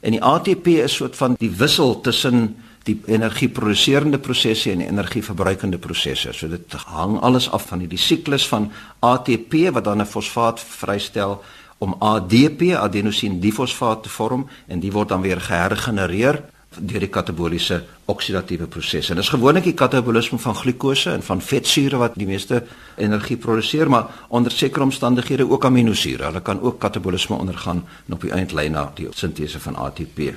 En 0.00 0.10
die 0.10 0.22
ATP 0.22 0.66
is 0.66 0.94
soort 0.94 1.16
van 1.16 1.34
die 1.38 1.50
wissel 1.50 2.00
tussen 2.00 2.56
die 2.88 3.00
energieproduserende 3.06 4.18
prosesse 4.18 4.70
en 4.70 4.78
die 4.78 4.88
energieverbruikende 4.88 5.78
prosesse. 5.78 6.32
So 6.32 6.48
dit 6.48 6.72
hang 6.72 7.18
alles 7.20 7.50
af 7.50 7.66
van 7.68 7.78
hierdie 7.84 7.98
siklus 7.98 8.48
van 8.48 8.70
ATP 8.98 9.70
wat 9.72 9.84
dan 9.84 10.00
'n 10.00 10.06
fosfaat 10.06 10.60
vrystel 10.60 11.42
om 11.78 11.94
ADP, 11.98 12.74
adenosien 12.76 13.40
difosfaat 13.40 14.02
te 14.02 14.08
vorm 14.08 14.48
en 14.66 14.80
die 14.80 14.92
word 14.92 15.08
dan 15.08 15.20
weer 15.20 15.40
gehergenereer 15.40 16.42
deur 16.78 17.02
die 17.02 17.10
kataboliese 17.10 17.80
oksidatiewe 18.10 18.68
prosesse. 18.70 19.10
En 19.10 19.18
dis 19.18 19.30
gewoonlik 19.32 19.66
die 19.66 19.74
katabolisme 19.74 20.38
van 20.38 20.54
glikose 20.54 21.10
en 21.10 21.24
van 21.26 21.42
vetsure 21.42 21.98
wat 21.98 22.14
die 22.18 22.28
meeste 22.28 22.62
energie 22.96 23.36
produseer, 23.36 23.90
maar 23.90 24.26
onder 24.28 24.54
sekere 24.54 24.86
omstandighede 24.86 25.48
ook 25.50 25.64
aminosure. 25.66 26.28
Hulle 26.28 26.42
kan 26.46 26.60
ook 26.62 26.78
katabolisme 26.78 27.36
ondergaan 27.36 27.82
en 28.06 28.14
op 28.14 28.22
die 28.22 28.30
eind 28.30 28.54
lei 28.54 28.68
na 28.70 28.86
die 28.94 29.08
sintese 29.10 29.60
van 29.60 29.76
ATP. 29.76 30.30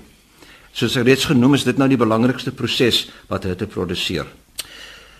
Soos 0.73 0.97
ek 0.97 1.05
reeds 1.05 1.27
genoem 1.29 1.53
is 1.53 1.67
dit 1.67 1.77
nou 1.77 1.87
die 1.91 2.01
belangrikste 2.01 2.51
proses 2.51 3.05
wat 3.29 3.45
hitte 3.45 3.69
produseer. 3.69 4.25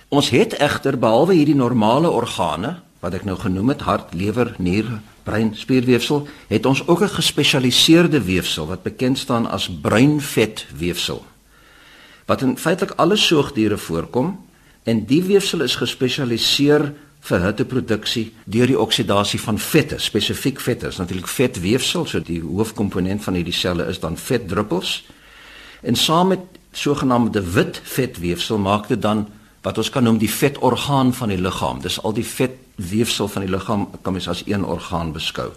Ons 0.10 0.32
het 0.34 0.58
egter 0.58 0.98
behalwe 0.98 1.38
hierdie 1.38 1.58
normale 1.58 2.10
organe 2.10 2.80
wat 3.04 3.14
ek 3.14 3.26
nou 3.28 3.36
genoem 3.38 3.74
het, 3.74 3.84
hart, 3.86 4.14
lewer, 4.18 4.56
nier, 4.58 4.88
brein, 5.24 5.56
spierweefsel, 5.56 6.28
het 6.48 6.66
ons 6.66 6.88
ook 6.88 7.02
'n 7.02 7.18
gespesialiseerde 7.20 8.22
weefsel 8.22 8.68
wat 8.68 8.84
bekend 8.84 9.18
staan 9.18 9.50
as 9.50 9.70
breinvetweefsel. 9.82 11.26
Wat 12.26 12.42
in 12.42 12.58
feitelik 12.58 12.94
alle 12.96 13.16
soogdiere 13.16 13.78
voorkom 13.78 14.40
en 14.84 15.06
die 15.06 15.24
weefsel 15.24 15.62
is 15.62 15.76
gespesialiseer 15.76 16.94
vir 17.24 17.44
hitteproduksie 17.46 18.26
deur 18.46 18.68
die 18.68 18.80
oksidasie 18.80 19.40
van 19.40 19.60
vette, 19.60 20.00
spesifiek 20.00 20.60
vette. 20.60 20.88
Is 20.88 21.00
natuurlik 21.00 21.28
vetweefsel, 21.28 22.06
so 22.06 22.20
die 22.20 22.42
hoofkomponent 22.42 23.24
van 23.24 23.34
hierdie 23.34 23.56
selle 23.56 23.88
is 23.88 24.00
dan 24.00 24.18
vetdruppels. 24.18 25.04
En 25.82 25.96
saam 25.96 26.28
met 26.28 26.40
sogenaamde 26.72 27.44
wit 27.54 27.80
vetweefsel 27.84 28.58
maak 28.58 28.88
dit 28.88 29.02
dan 29.02 29.28
wat 29.64 29.78
ons 29.78 29.90
kan 29.90 30.04
noem 30.04 30.18
die 30.20 30.32
vetorgaan 30.32 31.14
van 31.16 31.32
die 31.32 31.40
liggaam. 31.40 31.80
Dis 31.82 32.02
al 32.04 32.14
die 32.14 32.28
vetweefsel 32.78 33.28
van 33.28 33.42
die 33.42 33.52
liggaam 33.52 33.90
kan 34.02 34.14
mens 34.14 34.28
as 34.28 34.44
een 34.46 34.66
orgaan 34.66 35.12
beskou. 35.14 35.52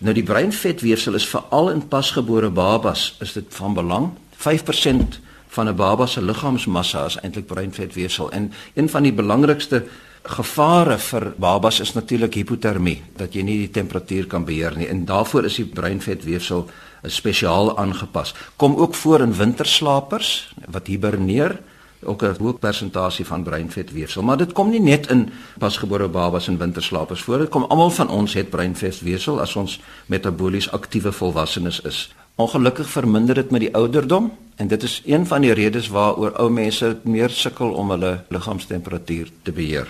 Nou 0.00 0.14
die 0.14 0.24
breinvetweefsel 0.24 1.14
is 1.14 1.28
veral 1.28 1.70
in 1.70 1.88
pasgebore 1.88 2.50
babas 2.50 3.16
is 3.20 3.32
dit 3.32 3.44
van 3.54 3.74
belang. 3.74 4.10
5% 4.36 5.20
van 5.48 5.68
'n 5.68 5.76
baba 5.76 6.06
se 6.06 6.22
liggaamsmassa 6.22 7.04
is 7.04 7.16
eintlik 7.16 7.46
breinvetweefsel 7.46 8.30
en 8.30 8.52
een 8.74 8.88
van 8.88 9.02
die 9.02 9.12
belangrikste 9.12 9.84
gevare 10.22 10.98
vir 10.98 11.32
babas 11.36 11.80
is 11.80 11.92
natuurlik 11.92 12.34
hipotermie, 12.34 13.02
dat 13.16 13.34
jy 13.34 13.42
nie 13.42 13.58
die 13.58 13.70
temperatuur 13.70 14.26
kan 14.26 14.44
beheer 14.44 14.76
nie 14.76 14.88
en 14.88 15.04
daarvoor 15.04 15.44
is 15.44 15.56
die 15.56 15.64
breinvetweefsel 15.64 16.70
spesiaal 17.02 17.78
aangepas. 17.78 18.34
Kom 18.56 18.76
ook 18.76 18.94
voor 18.94 19.20
in 19.20 19.34
winterslapers 19.34 20.52
wat 20.68 20.86
hiberneer 20.86 21.60
ook 22.02 22.22
'n 22.22 22.36
hoë 22.38 22.58
persentasie 22.58 23.26
van 23.26 23.42
breinvetweefsel, 23.42 24.22
maar 24.22 24.36
dit 24.36 24.52
kom 24.52 24.70
nie 24.70 24.80
net 24.80 25.10
in 25.10 25.30
pasgebore 25.58 26.08
babas 26.08 26.48
en 26.48 26.58
winterslapers 26.58 27.22
voor. 27.22 27.38
Dit 27.38 27.48
kom 27.48 27.64
almal 27.64 27.90
van 27.90 28.08
ons 28.08 28.34
het 28.34 28.50
breinvetweefsel 28.50 29.40
as 29.40 29.56
ons 29.56 29.80
metabolies 30.06 30.70
aktiewe 30.70 31.12
volwassenes 31.12 31.80
is. 31.80 32.14
Ongelukkig 32.34 32.88
verminder 32.88 33.34
dit 33.34 33.50
met 33.50 33.60
die 33.60 33.74
ouderdom 33.74 34.32
en 34.56 34.68
dit 34.68 34.82
is 34.82 35.02
een 35.04 35.26
van 35.26 35.40
die 35.40 35.52
redes 35.52 35.88
waaroor 35.88 36.32
ou 36.32 36.50
mense 36.50 36.98
meer 37.02 37.30
sukkel 37.30 37.70
om 37.70 37.90
hulle 37.90 38.24
liggaamstemperatuur 38.28 39.28
te 39.42 39.52
beheer. 39.52 39.88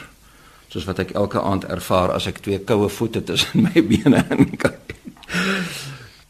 Soos 0.69 0.85
wat 0.85 0.99
ek 0.99 1.11
elke 1.11 1.41
aand 1.43 1.65
ervaar 1.65 2.11
as 2.11 2.27
ek 2.27 2.39
twee 2.39 2.59
koue 2.59 2.89
voete 2.89 3.23
tussen 3.23 3.63
my 3.67 3.83
bene 3.83 4.25
inkry. 4.31 4.75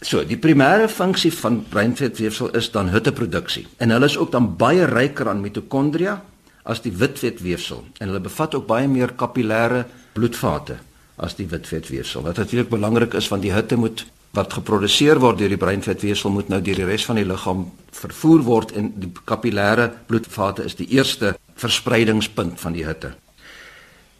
So, 0.00 0.23
die 0.25 0.38
primêre 0.40 0.88
funksie 0.88 1.33
van 1.37 1.59
breinvetweefsel 1.69 2.54
is 2.57 2.71
dan 2.73 2.88
hitteproduksie. 2.88 3.66
En 3.76 3.92
hulle 3.92 4.09
is 4.09 4.16
ook 4.16 4.30
dan 4.33 4.54
baie 4.57 4.87
ryker 4.88 5.28
aan 5.28 5.42
mitokondria 5.45 6.23
as 6.64 6.80
die 6.85 6.92
witvetweefsel 6.92 7.83
en 7.99 8.09
hulle 8.09 8.23
bevat 8.25 8.54
ook 8.57 8.66
baie 8.69 8.88
meer 8.88 9.12
kapillêre 9.16 9.85
bloedvate 10.16 10.78
as 11.21 11.37
die 11.37 11.49
witvetweefsel. 11.49 12.25
Wat 12.25 12.40
natuurlik 12.40 12.71
belangrik 12.73 13.14
is 13.19 13.28
want 13.28 13.45
die 13.45 13.52
hitte 13.52 13.76
moet 13.76 14.07
wat 14.37 14.52
geproduseer 14.54 15.19
word 15.21 15.40
deur 15.40 15.50
die 15.50 15.61
breinvetweefsel 15.61 16.30
moet 16.30 16.49
nou 16.49 16.61
deur 16.62 16.78
die 16.80 16.87
res 16.87 17.04
van 17.09 17.19
die 17.19 17.26
liggaam 17.26 17.64
vervoer 17.97 18.45
word 18.47 18.73
en 18.78 18.92
die 19.02 19.11
kapillêre 19.26 19.90
bloedvate 20.07 20.64
is 20.64 20.78
die 20.78 20.87
eerste 20.95 21.35
verspreidingspunt 21.61 22.61
van 22.61 22.76
die 22.76 22.87
hitte. 22.87 23.12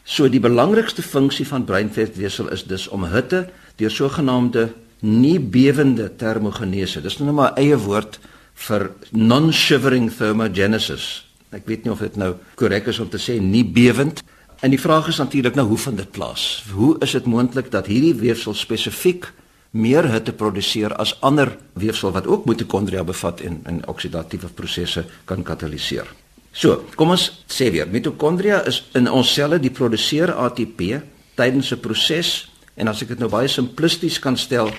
So 0.05 0.29
die 0.29 0.43
belangrikste 0.43 1.05
funksie 1.07 1.47
van 1.47 1.65
breinvetweefsel 1.65 2.51
is 2.51 2.67
dus 2.67 2.89
om 2.89 3.07
hitte 3.13 3.47
deur 3.79 3.93
sogenaamde 3.95 4.69
nie 5.01 5.39
bewende 5.41 6.09
termogenese. 6.17 7.01
Dis 7.01 7.19
nou 7.19 7.33
maar 7.33 7.57
eie 7.61 7.77
woord 7.79 8.19
vir 8.67 8.91
non-shivering 9.17 10.11
thermogenesis. 10.13 11.25
Ek 11.51 11.67
weet 11.67 11.85
nie 11.85 11.93
of 11.93 12.03
dit 12.05 12.17
nou 12.21 12.35
korrek 12.61 12.91
is 12.93 13.01
om 13.03 13.09
te 13.11 13.19
sê 13.19 13.41
nie 13.43 13.65
bewend. 13.65 14.23
En 14.61 14.71
die 14.71 14.81
vraag 14.81 15.09
is 15.09 15.19
natuurlik 15.19 15.57
nou 15.57 15.67
hoe 15.73 15.79
vind 15.79 15.97
dit 16.03 16.11
plaas? 16.13 16.63
Hoe 16.75 16.97
is 17.01 17.17
dit 17.17 17.27
moontlik 17.27 17.71
dat 17.73 17.89
hierdie 17.89 18.15
weefsel 18.15 18.55
spesifiek 18.55 19.31
meer 19.71 20.05
hitte 20.11 20.35
produseer 20.37 20.93
as 21.01 21.15
ander 21.25 21.55
weefsel 21.79 22.13
wat 22.13 22.27
ook 22.27 22.45
mitokondria 22.45 23.05
bevat 23.07 23.41
en 23.41 23.61
in 23.71 23.81
oksidatiewe 23.89 24.51
prosesse 24.55 25.07
kan 25.25 25.43
kataliseer? 25.43 26.07
So, 26.53 26.83
kom 26.99 27.15
ons 27.15 27.29
sê 27.49 27.71
weer, 27.71 27.87
mitokondria 27.87 28.61
is 28.67 28.83
in 28.99 29.07
ons 29.09 29.33
selle 29.33 29.61
die 29.63 29.71
produseer 29.71 30.35
ATP 30.35 31.01
tydens 31.39 31.73
'n 31.73 31.81
proses 31.81 32.51
en 32.77 32.89
as 32.89 33.03
ek 33.03 33.09
dit 33.09 33.19
nou 33.19 33.29
baie 33.29 33.49
simplisties 33.49 34.19
kan 34.19 34.37
stel, 34.37 34.71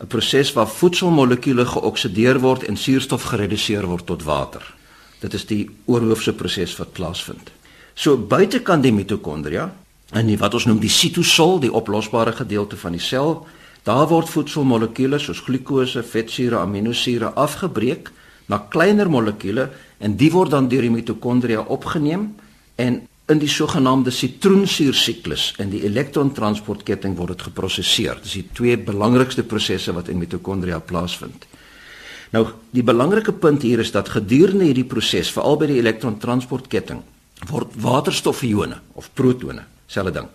'n 0.00 0.06
proses 0.06 0.52
waar 0.52 0.68
voedselmolekuule 0.68 1.66
geoksideer 1.66 2.40
word 2.40 2.62
en 2.62 2.76
suurstof 2.76 3.22
gereduseer 3.22 3.86
word 3.86 4.06
tot 4.06 4.22
water. 4.22 4.74
Dit 5.20 5.34
is 5.34 5.44
die 5.46 5.68
oorhoofse 5.84 6.32
proses 6.32 6.76
wat 6.76 6.92
plaasvind. 6.92 7.50
So 7.94 8.16
buitekant 8.16 8.82
die 8.82 8.92
mitokondria 8.92 9.74
en 10.12 10.26
die 10.26 10.38
wat 10.38 10.54
ons 10.54 10.64
noem 10.64 10.80
die 10.80 10.88
sitosol, 10.88 11.60
die 11.60 11.72
oplosbare 11.72 12.32
gedeelte 12.32 12.76
van 12.76 12.96
die 12.96 13.04
sel, 13.04 13.46
daar 13.84 14.08
word 14.08 14.28
voedselmolekuule 14.28 15.18
soos 15.18 15.40
glikose, 15.44 16.02
vetsure, 16.02 16.56
aminosure 16.58 17.34
afgebreek 17.36 18.10
na 18.48 18.58
kleiner 18.58 19.10
molekuule 19.10 19.68
en 19.98 20.16
die 20.16 20.30
word 20.32 20.50
dan 20.50 20.68
deur 20.68 20.82
die 20.82 20.90
mitokondria 20.96 21.60
opgeneem 21.60 22.30
en 22.76 23.02
in 23.30 23.38
die 23.38 23.48
sogenaamde 23.48 24.10
sitroensuursiklus 24.10 25.54
in 25.62 25.70
die 25.70 25.84
elektrontransportketting 25.86 27.16
word 27.18 27.36
dit 27.36 27.46
geprosesseer. 27.48 28.18
Dis 28.22 28.38
die 28.40 28.48
twee 28.56 28.76
belangrikste 28.78 29.44
prosesse 29.46 29.94
wat 29.94 30.10
in 30.10 30.18
mitokondria 30.18 30.80
plaasvind. 30.82 31.46
Nou, 32.34 32.44
die 32.70 32.84
belangrike 32.86 33.32
punt 33.32 33.62
hier 33.66 33.82
is 33.82 33.90
dat 33.94 34.12
gedurende 34.14 34.68
hierdie 34.68 34.86
proses, 34.86 35.30
veral 35.34 35.58
by 35.58 35.66
die 35.70 35.78
elektrontransportketting, 35.80 37.00
word 37.50 37.72
waterstofione 37.82 38.78
of 38.98 39.10
protone, 39.18 39.64
selfde 39.90 40.20
ding, 40.20 40.28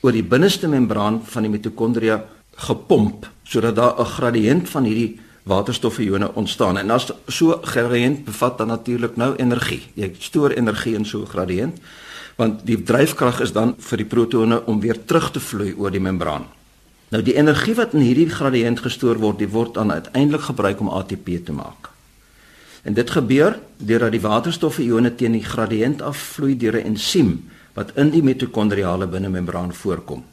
oor 0.00 0.16
die 0.16 0.24
binneste 0.24 0.68
membraan 0.68 1.20
van 1.28 1.44
die 1.44 1.52
mitokondria 1.52 2.22
gepomp 2.68 3.28
sodat 3.44 3.76
daar 3.76 4.00
'n 4.00 4.12
gradiënt 4.16 4.68
van 4.68 4.84
hierdie 4.84 5.20
waterstofione 5.42 6.34
ontstaan. 6.34 6.78
En 6.78 6.90
as 6.90 7.12
so 7.28 7.52
'n 7.52 7.66
gradiënt 7.66 8.24
bevat 8.24 8.58
dan 8.58 8.66
natuurlik 8.66 9.16
nou 9.16 9.36
energie. 9.36 9.82
Jy 9.94 10.14
stoor 10.18 10.50
energie 10.50 10.94
in 10.94 11.04
so 11.04 11.20
'n 11.20 11.26
gradiënt 11.26 11.80
want 12.36 12.66
die 12.66 12.82
dryfkrag 12.82 13.40
is 13.40 13.52
dan 13.52 13.74
vir 13.78 13.96
die 13.96 14.08
protone 14.08 14.64
om 14.66 14.80
weer 14.80 15.04
terug 15.04 15.30
te 15.30 15.40
vloei 15.40 15.74
oor 15.74 15.90
die 15.90 16.00
membraan. 16.00 16.46
Nou 17.12 17.22
die 17.22 17.36
energie 17.36 17.74
wat 17.76 17.92
in 17.92 18.00
hierdie 18.06 18.30
gradiënt 18.32 18.80
gestoor 18.80 19.18
word, 19.20 19.38
dit 19.38 19.50
word 19.52 19.74
dan 19.74 19.92
uiteindelik 19.92 20.48
gebruik 20.48 20.80
om 20.80 20.88
ATP 20.88 21.44
te 21.44 21.52
maak. 21.52 21.90
En 22.82 22.94
dit 22.94 23.10
gebeur 23.10 23.58
deurdat 23.76 24.14
die 24.14 24.22
waterstofione 24.24 25.14
teen 25.14 25.36
die 25.36 25.44
gradiënt 25.44 26.02
afvloei 26.02 26.56
deur 26.56 26.76
'n 26.80 26.94
ensiem 26.94 27.50
wat 27.74 27.92
in 27.96 28.10
die 28.10 28.22
mitokondriale 28.22 29.06
binnemembraan 29.06 29.72
voorkom. 29.72 30.24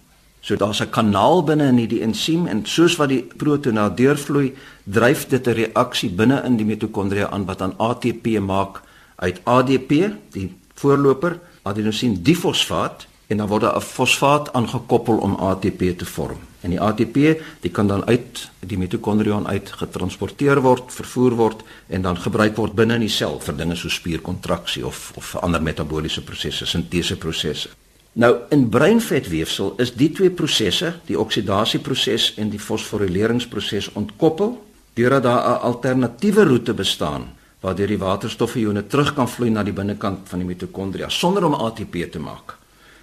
So 0.41 0.55
daar's 0.55 0.81
'n 0.81 0.89
kanaal 0.89 1.43
binne 1.43 1.67
in 1.67 1.77
hierdie 1.77 2.01
ensiem 2.01 2.47
en 2.47 2.65
soos 2.65 2.95
wat 2.95 3.09
die 3.09 3.27
protone 3.37 3.93
deurvloei, 3.93 4.55
dryf 4.83 5.27
dit 5.27 5.47
'n 5.47 5.51
reaksie 5.53 6.09
binne 6.09 6.43
in 6.45 6.57
die 6.57 6.65
mitokondria 6.65 7.29
aan 7.29 7.45
wat 7.45 7.57
dan 7.57 7.73
ATP 7.77 8.39
maak 8.39 8.81
uit 9.15 9.41
ADP, 9.43 10.15
die 10.31 10.55
voorloper, 10.73 11.39
adenosien 11.61 12.23
difosfaat 12.23 13.07
en 13.27 13.37
dan 13.37 13.47
word 13.47 13.63
'n 13.63 13.81
fosfaat 13.81 14.53
aangekoppel 14.53 15.17
om 15.17 15.35
ATP 15.35 15.97
te 15.97 16.05
vorm. 16.05 16.37
En 16.61 16.69
die 16.69 16.81
ATP, 16.81 17.39
dit 17.59 17.71
kan 17.71 17.87
dan 17.87 18.05
uit 18.05 18.49
die 18.59 18.77
mitokondrion 18.77 19.47
uit 19.47 19.71
getransporteer 19.71 20.61
word, 20.61 20.93
vervoer 20.93 21.35
word 21.35 21.61
en 21.87 22.01
dan 22.01 22.17
gebruik 22.17 22.55
word 22.55 22.73
binne 22.73 22.93
in 22.93 23.05
die 23.07 23.09
sel 23.09 23.39
vir 23.39 23.55
dinge 23.55 23.75
so 23.75 23.89
spierkontraksie 23.89 24.85
of 24.85 25.11
of 25.15 25.35
ander 25.35 25.61
metabooliese 25.61 26.21
prosesse, 26.21 26.65
sinteseprosesse. 26.65 27.69
Nou 28.11 28.35
in 28.49 28.69
breinvetweefsel 28.69 29.73
is 29.77 29.93
die 29.93 30.11
twee 30.11 30.29
prosesse, 30.29 30.93
die 31.05 31.19
oksidasieproses 31.19 32.33
en 32.35 32.49
die 32.49 32.59
fosforileringsproses 32.59 33.91
ontkoppel 33.93 34.57
deurdat 34.93 35.23
daar 35.23 35.43
'n 35.49 35.61
alternatiewe 35.61 36.43
roete 36.43 36.73
bestaan 36.73 37.38
waardeur 37.61 37.91
die 37.91 37.99
waterstofione 37.99 38.85
terug 38.87 39.13
kan 39.15 39.27
vloei 39.27 39.49
na 39.51 39.63
die 39.63 39.75
binnekant 39.75 40.29
van 40.29 40.39
die 40.39 40.47
mitokondria 40.47 41.09
sonder 41.09 41.45
om 41.45 41.57
ATP 41.57 42.05
te 42.11 42.19
maak. 42.19 42.55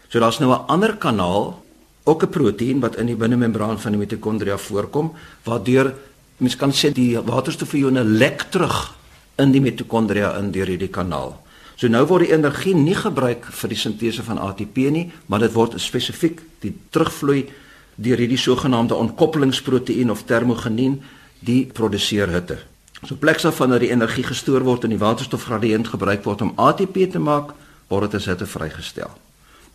So 0.09 0.21
daar's 0.21 0.39
nou 0.39 0.51
'n 0.53 0.67
ander 0.67 0.97
kanaal, 0.97 1.63
ook 2.05 2.23
'n 2.23 2.31
proteïen 2.31 2.81
wat 2.81 2.97
in 2.97 3.07
die 3.07 3.17
binnemembraan 3.17 3.81
van 3.81 3.93
die 3.93 4.01
mitokondria 4.01 4.57
voorkom, 4.59 5.13
waardeur 5.45 5.95
mens 6.37 6.57
kan 6.57 6.73
sê 6.73 6.93
die 6.93 7.19
waterstofione 7.21 8.05
lek 8.05 8.47
terug 8.51 8.95
in 9.39 9.53
die 9.53 9.61
mitokondria 9.61 10.37
in 10.39 10.51
deur 10.51 10.67
hierdie 10.67 10.93
kanaal. 10.93 11.37
So 11.77 11.89
nou 11.89 12.07
word 12.07 12.27
die 12.27 12.33
energie 12.33 12.75
nie 12.75 12.95
gebruik 12.95 13.45
vir 13.45 13.69
die 13.69 13.77
sintese 13.77 14.23
van 14.23 14.39
ATP 14.39 14.77
nie, 14.77 15.13
maar 15.27 15.41
dit 15.41 15.53
word 15.53 15.81
spesifiek 15.81 16.41
die 16.61 16.73
terugvloei 16.91 17.49
deur 17.97 18.17
hierdie 18.17 18.41
sogenaamde 18.41 18.95
ontkoppelingsproteïen 18.95 20.11
of 20.11 20.25
termogenien 20.25 21.03
die 21.41 21.67
produseer 21.67 22.29
hitte. 22.29 22.59
So 23.05 23.15
pleks 23.21 23.45
af 23.45 23.59
wanneer 23.61 23.83
die 23.85 23.93
energie 23.93 24.25
gestoor 24.25 24.65
word 24.65 24.87
en 24.87 24.95
die 24.95 25.03
waterstofgradiënt 25.03 25.93
gebruik 25.93 26.25
word 26.25 26.43
om 26.43 26.55
ATP 26.57 27.11
te 27.13 27.21
maak, 27.21 27.53
word 27.93 28.11
dit 28.11 28.21
as 28.21 28.29
hitte 28.31 28.49
vrygestel. 28.49 29.13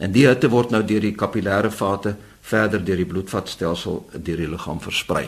En 0.01 0.11
die 0.11 0.25
hitte 0.25 0.49
word 0.49 0.73
nou 0.73 0.81
deur 0.85 1.03
die 1.03 1.13
kapillêre 1.13 1.69
vate 1.71 2.15
verder 2.41 2.81
deur 2.81 2.97
die 2.97 3.05
bloedvatstelsel 3.05 4.01
deur 4.17 4.41
die 4.41 4.49
liggaam 4.49 4.81
versprei. 4.81 5.27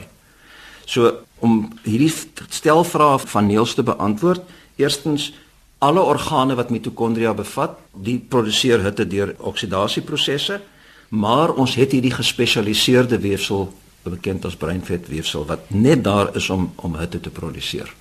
So 0.90 1.12
om 1.44 1.68
hierdie 1.86 2.12
stelvrae 2.50 3.20
van 3.30 3.48
Niels 3.48 3.76
te 3.78 3.86
beantwoord, 3.86 4.42
eerstens 4.82 5.30
alle 5.84 6.01
organe 6.01 6.56
wat 6.56 6.72
mitokondria 6.72 7.34
bevat, 7.36 7.77
die 7.94 8.18
produseer 8.18 8.82
hitte 8.82 9.06
deur 9.08 9.36
oksidasieprosesse, 9.38 10.62
maar 11.14 11.53
ons 11.60 11.75
het 11.75 11.92
hierdie 11.94 12.14
gespesialiseerde 12.16 13.20
weefsel 13.22 13.68
bekend 14.11 14.46
as 14.46 14.55
breinvetweefsel 14.55 15.46
wat 15.46 15.70
net 15.70 16.03
daar 16.03 16.35
is 16.35 16.50
om 16.50 16.72
om 16.75 16.96
hitte 17.00 17.20
te 17.20 17.29
produseer. 17.29 17.94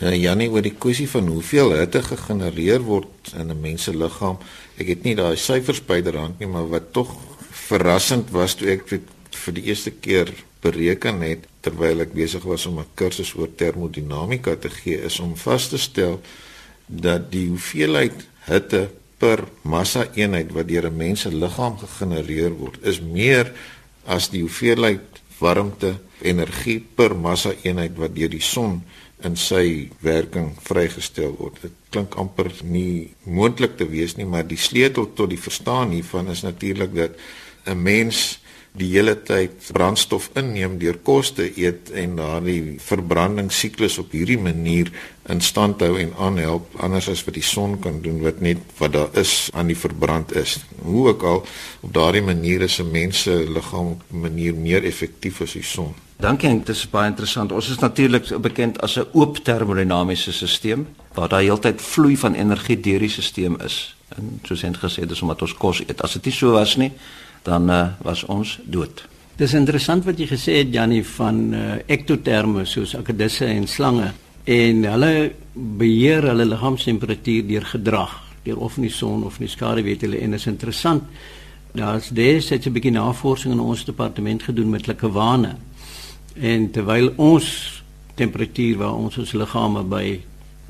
Ja, 0.00 0.14
Janie, 0.16 0.48
oor 0.48 0.62
die 0.64 0.72
kwessie 0.72 1.08
van 1.12 1.26
hoeveel 1.28 1.74
hitte 1.76 2.00
gegenereer 2.02 2.80
word 2.80 3.34
in 3.36 3.50
'n 3.50 3.60
mens 3.60 3.82
se 3.84 3.92
liggaam, 3.92 4.38
ek 4.78 4.86
het 4.86 5.02
nie 5.02 5.14
daai 5.14 5.36
syfers 5.36 5.84
byderhand 5.84 6.38
nie, 6.38 6.48
maar 6.48 6.68
wat 6.68 6.92
tog 6.92 7.16
verrassend 7.50 8.30
was 8.30 8.54
toe 8.54 8.68
ek 8.68 8.88
dit 8.88 9.02
vir 9.30 9.54
die 9.54 9.64
eerste 9.64 9.90
keer 9.90 10.32
bereken 10.62 11.20
het 11.20 11.44
terwyl 11.60 12.00
ek 12.00 12.14
besig 12.14 12.42
was 12.42 12.66
om 12.66 12.78
'n 12.78 12.86
kursus 12.94 13.34
oor 13.34 13.48
termodinamika 13.54 14.56
te 14.56 14.70
gee, 14.70 14.96
is 14.96 15.20
om 15.20 15.36
vas 15.36 15.68
te 15.68 15.78
stel 15.78 16.20
dat 16.86 17.30
die 17.30 17.48
hoeveelheid 17.48 18.26
hitte 18.48 18.90
per 19.18 19.44
massa 19.62 20.06
eenheid 20.14 20.52
wat 20.52 20.68
deur 20.68 20.86
'n 20.86 20.96
mens 20.96 21.20
se 21.20 21.28
liggaam 21.28 21.76
gegenereer 21.78 22.50
word, 22.50 22.78
is 22.82 23.00
meer 23.00 23.52
as 24.06 24.30
die 24.30 24.40
hoeveelheid 24.40 25.19
warmte 25.40 25.98
energie 26.22 26.80
per 26.80 27.14
massa 27.16 27.52
eenheid 27.62 27.96
wat 27.98 28.14
deur 28.14 28.30
die 28.32 28.44
son 28.44 28.80
in 29.24 29.36
sy 29.36 29.90
werking 30.04 30.54
vrygestel 30.64 31.34
word. 31.36 31.60
Dit 31.62 31.76
klink 31.92 32.16
amper 32.20 32.50
nie 32.64 33.12
moontlik 33.24 33.76
te 33.76 33.88
wees 33.88 34.16
nie, 34.16 34.28
maar 34.28 34.46
die 34.48 34.60
sleutel 34.60 35.10
tot 35.16 35.32
die 35.32 35.40
verstaan 35.40 35.92
hiervan 35.96 36.30
is 36.32 36.44
natuurlik 36.46 36.94
dat 36.94 37.16
'n 37.66 37.82
mens 37.82 38.39
die 38.78 38.88
hele 38.92 39.16
tyd 39.26 39.70
brandstof 39.74 40.28
inneem 40.38 40.76
deur 40.78 40.98
kos 41.02 41.32
te 41.34 41.48
eet 41.58 41.90
en 41.90 42.14
daardie 42.20 42.76
verbrandingssiklus 42.82 43.98
op 43.98 44.12
hierdie 44.14 44.38
manier 44.38 44.92
in 45.30 45.42
stand 45.42 45.82
hou 45.82 45.96
en 45.98 46.12
aanhelp 46.18 46.76
anders 46.78 47.08
as 47.10 47.24
wat 47.26 47.34
die 47.34 47.46
son 47.46 47.78
kan 47.82 47.98
doen 48.04 48.20
wat 48.22 48.40
net 48.40 48.62
wat 48.78 48.94
daar 48.94 49.18
is 49.18 49.50
aan 49.54 49.72
die 49.72 49.78
verbrand 49.78 50.34
is. 50.38 50.58
Hoe 50.82 51.08
ook 51.08 51.22
al 51.22 51.42
op 51.80 51.94
daardie 51.94 52.22
manier 52.22 52.62
is 52.62 52.78
'n 52.78 52.90
mens 52.90 53.22
se 53.22 53.44
liggaam 53.48 53.86
op 53.96 54.02
'n 54.12 54.20
manier 54.20 54.54
meer 54.54 54.84
effektief 54.84 55.40
as 55.40 55.52
die 55.52 55.62
son. 55.62 55.94
Dankie, 56.16 56.50
dit 56.58 56.68
is 56.68 56.90
baie 56.90 57.08
interessant. 57.08 57.52
Ons 57.52 57.70
is 57.70 57.78
natuurlik 57.78 58.40
bekend 58.40 58.80
as 58.80 58.98
'n 58.98 59.06
oop 59.12 59.36
termodinamiese 59.36 60.32
stelsel 60.32 60.86
waar 61.14 61.28
daar 61.28 61.40
heeltyd 61.40 61.82
vloei 61.82 62.16
van 62.16 62.34
energie 62.34 62.80
deur 62.80 62.98
die 62.98 63.08
stelsel 63.08 63.56
is. 63.64 63.96
En 64.16 64.40
soos 64.42 64.62
het 64.62 64.76
gesê, 64.76 65.06
dis 65.06 65.22
omdat 65.22 65.42
ons 65.42 65.54
kos 65.54 65.80
eet. 65.80 66.02
As 66.02 66.12
dit 66.12 66.24
nie 66.24 66.34
so 66.34 66.50
was 66.52 66.76
nie, 66.76 66.92
dan 67.42 67.70
uh, 67.70 67.86
was 68.02 68.24
ons 68.24 68.58
dood. 68.64 69.04
Dis 69.36 69.54
interessant 69.56 70.04
wat 70.04 70.18
jy 70.20 70.26
gesê 70.28 70.58
het 70.60 70.74
Jannie 70.74 71.04
van 71.16 71.54
uh, 71.54 71.78
ektoterme 71.86 72.66
soos 72.68 72.94
akedisse 72.94 73.46
en 73.46 73.66
slange 73.68 74.12
en 74.44 74.84
hulle 74.84 75.32
beheer 75.54 76.28
hulle 76.28 76.44
liggaamstemperatuur 76.44 77.46
deur 77.46 77.64
gedrag, 77.64 78.12
deur 78.44 78.58
of 78.58 78.76
in 78.76 78.88
die 78.88 78.92
son 78.92 79.24
of 79.24 79.38
in 79.38 79.46
die 79.46 79.52
skadu 79.52 79.84
weet 79.86 80.04
hulle 80.04 80.20
en 80.20 80.34
is 80.34 80.46
interessant. 80.46 81.04
Daar's 81.72 82.08
destyds 82.08 82.66
'n 82.66 82.72
bietjie 82.72 82.92
navorsing 82.92 83.52
in 83.52 83.60
ons 83.60 83.84
departement 83.84 84.42
gedoen 84.42 84.70
met 84.70 84.86
hulle 84.86 85.12
wane 85.12 85.56
En 86.34 86.70
terwyl 86.70 87.12
ons 87.16 87.46
temperatuur 88.14 88.76
waar 88.76 88.94
ons 88.94 89.18
ons 89.18 89.32
liggame 89.32 89.82
by 89.84 90.04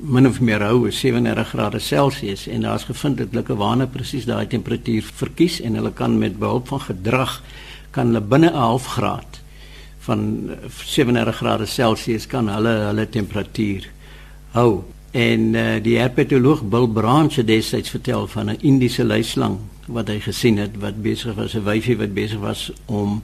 min 0.01 0.25
of 0.25 0.39
meer 0.41 0.63
hou 0.65 0.87
is 0.89 0.99
37 0.99 1.49
grade 1.53 1.79
Celsius 1.79 2.47
en 2.47 2.63
daar's 2.65 2.87
gevind 2.89 3.19
dat 3.19 3.35
hulle 3.35 3.57
wane 3.57 3.85
presies 3.87 4.25
daai 4.25 4.47
temperatuur 4.49 5.05
verkies 5.19 5.59
en 5.61 5.77
hulle 5.77 5.91
kan 5.93 6.17
met 6.17 6.39
behulp 6.41 6.71
van 6.73 6.81
gedrag 6.87 7.35
kan 7.93 8.09
hulle 8.09 8.21
binne 8.21 8.49
'n 8.49 8.57
half 8.57 8.85
graad 8.97 9.41
van 9.99 10.49
37 10.85 11.35
grade 11.35 11.65
Celsius 11.65 12.25
kan 12.27 12.49
hulle 12.49 12.73
hulle 12.89 13.09
temperatuur 13.09 13.89
hou. 14.51 14.83
En 15.11 15.53
uh, 15.53 15.83
die 15.83 15.97
herpetoloog 15.97 16.63
Bill 16.63 16.87
Branch 16.87 17.35
het 17.35 17.47
destyds 17.47 17.89
vertel 17.89 18.27
van 18.27 18.49
'n 18.49 18.57
Indiese 18.61 19.05
luislang 19.05 19.59
wat 19.85 20.07
hy 20.07 20.19
gesien 20.19 20.57
het 20.57 20.77
wat 20.79 21.01
besig 21.01 21.35
was 21.35 21.53
'n 21.53 21.63
wyfie 21.63 21.97
wat 21.97 22.13
besig 22.13 22.39
was 22.39 22.71
om 22.85 23.21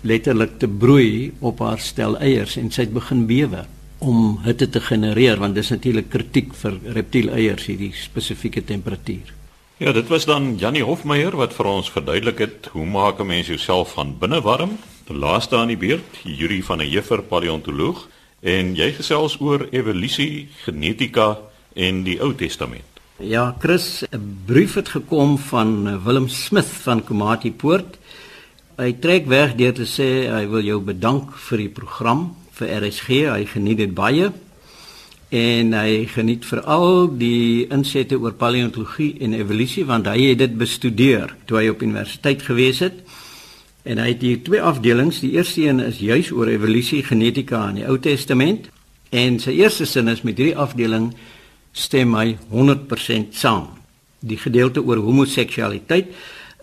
letterlik 0.00 0.58
te 0.58 0.68
broei 0.68 1.32
op 1.38 1.58
haar 1.58 1.78
stel 1.78 2.18
eiers 2.18 2.56
en 2.56 2.70
sy 2.70 2.80
het 2.80 2.92
begin 2.92 3.26
bewe 3.26 3.66
om 3.98 4.38
hitte 4.44 4.68
te 4.68 4.80
genereer 4.80 5.40
want 5.42 5.54
dis 5.54 5.70
natuurlik 5.70 6.08
kritiek 6.10 6.54
vir 6.54 6.78
reptieleiers 6.96 7.66
hierdie 7.66 7.92
spesifieke 7.96 8.62
temperatuur. 8.64 9.34
Ja, 9.78 9.92
dit 9.92 10.08
was 10.10 10.26
dan 10.26 10.56
Jannie 10.58 10.82
Hofmeyer 10.82 11.36
wat 11.38 11.54
vir 11.54 11.66
ons 11.70 11.90
verduidelik 11.90 12.38
het 12.38 12.68
hoe 12.72 12.86
maak 12.86 13.20
'n 13.20 13.26
mens 13.26 13.46
jouself 13.46 13.92
van 13.92 14.16
binne 14.18 14.40
warm? 14.40 14.78
Die 15.06 15.16
laaste 15.16 15.56
aan 15.56 15.68
die 15.68 15.76
beurt, 15.76 16.20
Yuri 16.24 16.62
van 16.62 16.80
'n 16.80 16.90
Juffer 16.90 17.22
paleontoloog 17.22 18.08
en 18.40 18.74
jy 18.74 18.92
gesels 18.92 19.40
oor 19.40 19.68
evolusie, 19.70 20.48
genetika 20.64 21.38
en 21.74 22.02
die 22.02 22.20
Ou 22.20 22.34
Testament. 22.34 22.84
Ja, 23.18 23.54
Chris, 23.58 24.04
'n 24.12 24.42
brief 24.46 24.74
het 24.74 24.88
gekom 24.88 25.38
van 25.38 26.02
Willem 26.04 26.28
Smith 26.28 26.70
van 26.82 27.04
Komati 27.04 27.52
Poort 27.52 27.98
Hy 28.78 28.92
trek 29.02 29.24
weg 29.26 29.56
deur 29.58 29.72
te 29.74 29.88
sê 29.90 30.28
hy 30.30 30.44
wil 30.46 30.62
jou 30.62 30.76
bedank 30.86 31.32
vir 31.48 31.64
die 31.64 31.72
program 31.74 32.20
vir 32.58 32.74
RSG. 32.82 33.24
Hy 33.30 33.48
geniet 33.54 33.82
dit 33.84 33.94
baie. 33.94 34.32
en 35.28 35.74
hy 35.76 36.06
geniet 36.08 36.46
veral 36.48 37.10
die 37.20 37.66
insette 37.72 38.16
oor 38.16 38.32
paleontologie 38.40 39.18
en 39.20 39.34
evolusie 39.36 39.84
want 39.84 40.08
hy 40.08 40.30
het 40.30 40.40
dit 40.40 40.54
bestudeer 40.56 41.34
toe 41.44 41.58
hy 41.60 41.66
op 41.68 41.82
universiteit 41.84 42.42
gewees 42.46 42.80
het. 42.80 43.02
En 43.84 44.00
hy 44.00 44.08
het 44.14 44.24
hier 44.24 44.40
twee 44.44 44.62
afdelings. 44.62 45.20
Die 45.20 45.34
eerste 45.36 45.66
een 45.66 45.80
is 45.84 46.00
juis 46.00 46.30
oor 46.32 46.48
evolusie 46.48 47.02
genetika 47.04 47.66
in 47.68 47.82
die 47.82 47.86
Ou 47.88 47.98
Testament 48.00 48.70
en 49.12 49.36
sy 49.40 49.58
eerste 49.60 49.84
sin 49.88 50.08
is 50.08 50.24
met 50.24 50.40
hierdie 50.40 50.56
afdeling 50.56 51.12
stem 51.76 52.16
hy 52.16 52.38
100% 52.52 53.36
saam. 53.36 53.68
Die 54.24 54.40
gedeelte 54.40 54.80
oor 54.80 55.04
homoseksualiteit 55.04 56.08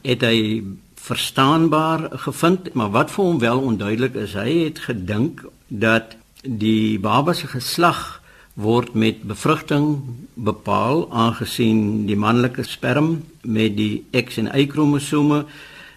het 0.05 0.25
hy 0.25 0.63
verstaanbaar 1.05 2.10
gevind, 2.25 2.73
maar 2.73 2.89
wat 2.93 3.13
vir 3.13 3.25
hom 3.25 3.39
wel 3.39 3.62
onduidelik 3.62 4.17
is, 4.17 4.34
hy 4.34 4.65
het 4.65 4.81
gedink 4.88 5.45
dat 5.67 6.15
die 6.43 6.99
baba 6.99 7.34
se 7.34 7.47
geslag 7.47 8.21
word 8.56 8.93
met 8.93 9.23
bevrugting 9.28 9.99
bepaal 10.34 11.08
aangesien 11.12 12.06
die 12.08 12.15
manlike 12.15 12.63
sperm 12.63 13.23
met 13.41 13.75
die 13.75 14.06
X 14.15 14.38
en 14.38 14.47
Y 14.56 14.67
kromosome 14.71 15.43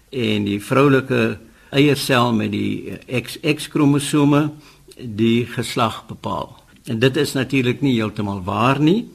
en 0.09 0.47
die 0.47 0.59
vroulike 0.59 1.37
eiersel 1.69 2.33
met 2.33 2.51
die 2.51 2.97
XX 3.05 3.69
kromosome 3.71 4.49
die 4.99 5.45
geslag 5.47 6.01
bepaal. 6.09 6.57
En 6.89 6.99
dit 6.99 7.17
is 7.17 7.33
natuurlik 7.37 7.81
nie 7.81 7.95
heeltemal 7.95 8.41
waar 8.43 8.79
nie. 8.81 9.05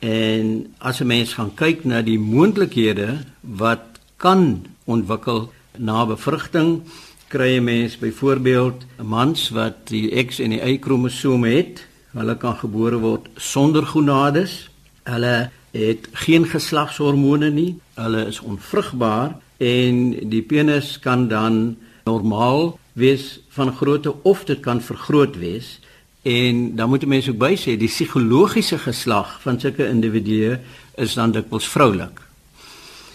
En 0.00 0.74
as 0.78 1.00
'n 1.00 1.06
mens 1.06 1.34
gaan 1.34 1.54
kyk 1.54 1.84
na 1.84 2.02
die 2.02 2.18
moontlikhede 2.18 3.24
wat 3.40 4.00
kan 4.16 4.66
ontwikkel 4.84 5.52
na 5.78 6.06
bevrugting, 6.06 6.82
kry 7.30 7.56
'n 7.56 7.64
mens 7.64 7.98
byvoorbeeld 7.98 8.84
'n 8.98 9.06
mans 9.06 9.50
wat 9.50 9.88
die 9.88 10.10
X 10.26 10.38
en 10.38 10.50
die 10.50 10.62
Y 10.62 10.78
kromosome 10.78 11.48
het, 11.48 11.86
Hulle 12.10 12.34
kan 12.42 12.56
gebore 12.58 12.98
word 12.98 13.28
sonder 13.38 13.86
gonades. 13.86 14.64
Hulle 15.06 15.50
het 15.70 16.08
geen 16.24 16.46
geslagshormone 16.50 17.50
nie. 17.54 17.76
Hulle 17.94 18.24
is 18.26 18.40
onvrugbaar 18.42 19.36
en 19.62 20.00
die 20.32 20.42
penis 20.42 20.96
kan 20.98 21.28
dan 21.30 21.76
normaal 22.08 22.78
wees 22.98 23.38
van 23.54 23.70
grootte 23.76 24.14
of 24.26 24.42
dit 24.48 24.58
kan 24.64 24.82
vergroot 24.82 25.38
wees. 25.38 25.78
En 26.26 26.74
dan 26.76 26.88
moet 26.88 27.06
mense 27.06 27.30
ook 27.30 27.38
by 27.38 27.54
sê 27.54 27.76
die 27.78 27.88
psigologiese 27.88 28.80
geslag 28.82 29.38
van 29.44 29.60
sulke 29.60 29.86
individue 29.86 30.58
is 30.98 31.14
dan 31.14 31.32
dikwels 31.32 31.68
vroulik. 31.70 32.18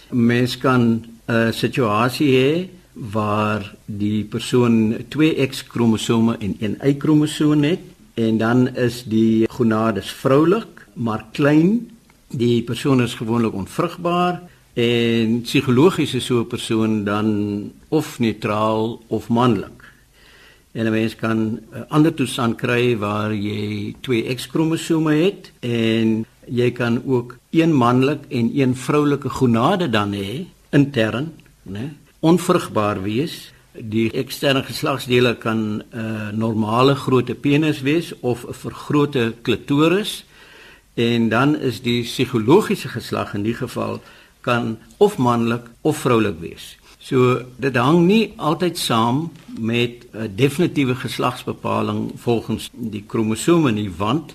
Mens 0.10 0.56
kan 0.58 1.04
'n 1.28 1.52
situasie 1.52 2.32
hê 2.32 2.70
waar 2.96 3.76
die 3.86 4.24
persoon 4.24 4.96
2 5.10 5.48
X 5.48 5.66
kromosome 5.68 6.38
en 6.40 6.56
1 6.60 6.78
Y 6.84 6.94
kromosoom 6.98 7.64
het 7.64 7.84
en 8.16 8.38
dan 8.38 8.68
is 8.76 9.04
die 9.04 9.48
gonades 9.52 10.12
vroulik 10.12 10.88
maar 10.94 11.26
klein. 11.32 11.90
Die 12.32 12.64
persoon 12.64 13.02
is 13.04 13.18
gewoonlik 13.20 13.54
onvrugbaar 13.54 14.42
en 14.74 15.42
psigologies 15.42 16.16
is 16.16 16.26
so 16.26 16.40
'n 16.40 16.48
persoon 16.48 17.04
dan 17.04 17.72
of 17.90 18.20
neutraal 18.20 19.02
of 19.08 19.28
manlik. 19.30 19.84
En 20.72 20.86
'n 20.86 20.92
mens 20.92 21.16
kan 21.16 21.60
'n 21.72 21.86
ander 21.90 22.14
toestand 22.14 22.56
kry 22.58 22.98
waar 22.98 23.34
jy 23.34 23.96
twee 24.02 24.36
X 24.36 24.48
kromosome 24.48 25.14
het 25.14 25.52
en 25.60 26.26
jy 26.48 26.72
kan 26.72 27.02
ook 27.06 27.38
een 27.52 27.74
manlik 27.74 28.24
en 28.30 28.52
een 28.60 28.76
vroulike 28.76 29.30
gonade 29.30 29.90
dan 29.90 30.14
hê 30.14 30.46
intern 30.70 31.34
né 31.64 32.05
onvrugbaar 32.20 33.02
wees. 33.02 33.52
Die 33.76 34.12
eksterne 34.12 34.64
geslagsdele 34.64 35.36
kan 35.36 35.58
'n 35.58 35.84
uh, 35.94 36.30
normale 36.32 36.96
grootte 36.96 37.36
penis 37.36 37.82
wees 37.82 38.14
of 38.20 38.46
'n 38.48 38.54
vergrote 38.54 39.34
klitoris. 39.42 40.26
En 40.94 41.30
dan 41.30 41.60
is 41.60 41.82
die 41.82 42.04
psigologiese 42.04 42.88
geslag 42.88 43.34
in 43.34 43.44
die 43.44 43.54
geval 43.54 44.02
kan 44.42 44.78
of 44.98 45.18
manlik 45.18 45.70
of 45.82 45.98
vroulik 45.98 46.40
wees. 46.40 46.78
So 47.06 47.42
dit 47.62 47.76
hang 47.76 48.06
nie 48.08 48.34
altyd 48.36 48.78
saam 48.78 49.32
met 49.60 50.06
'n 50.12 50.32
definitiewe 50.36 50.96
geslagsbepaling 50.96 52.12
volgens 52.16 52.70
die 52.74 53.04
kromosome 53.08 53.72
nie 53.72 53.92
want 53.98 54.34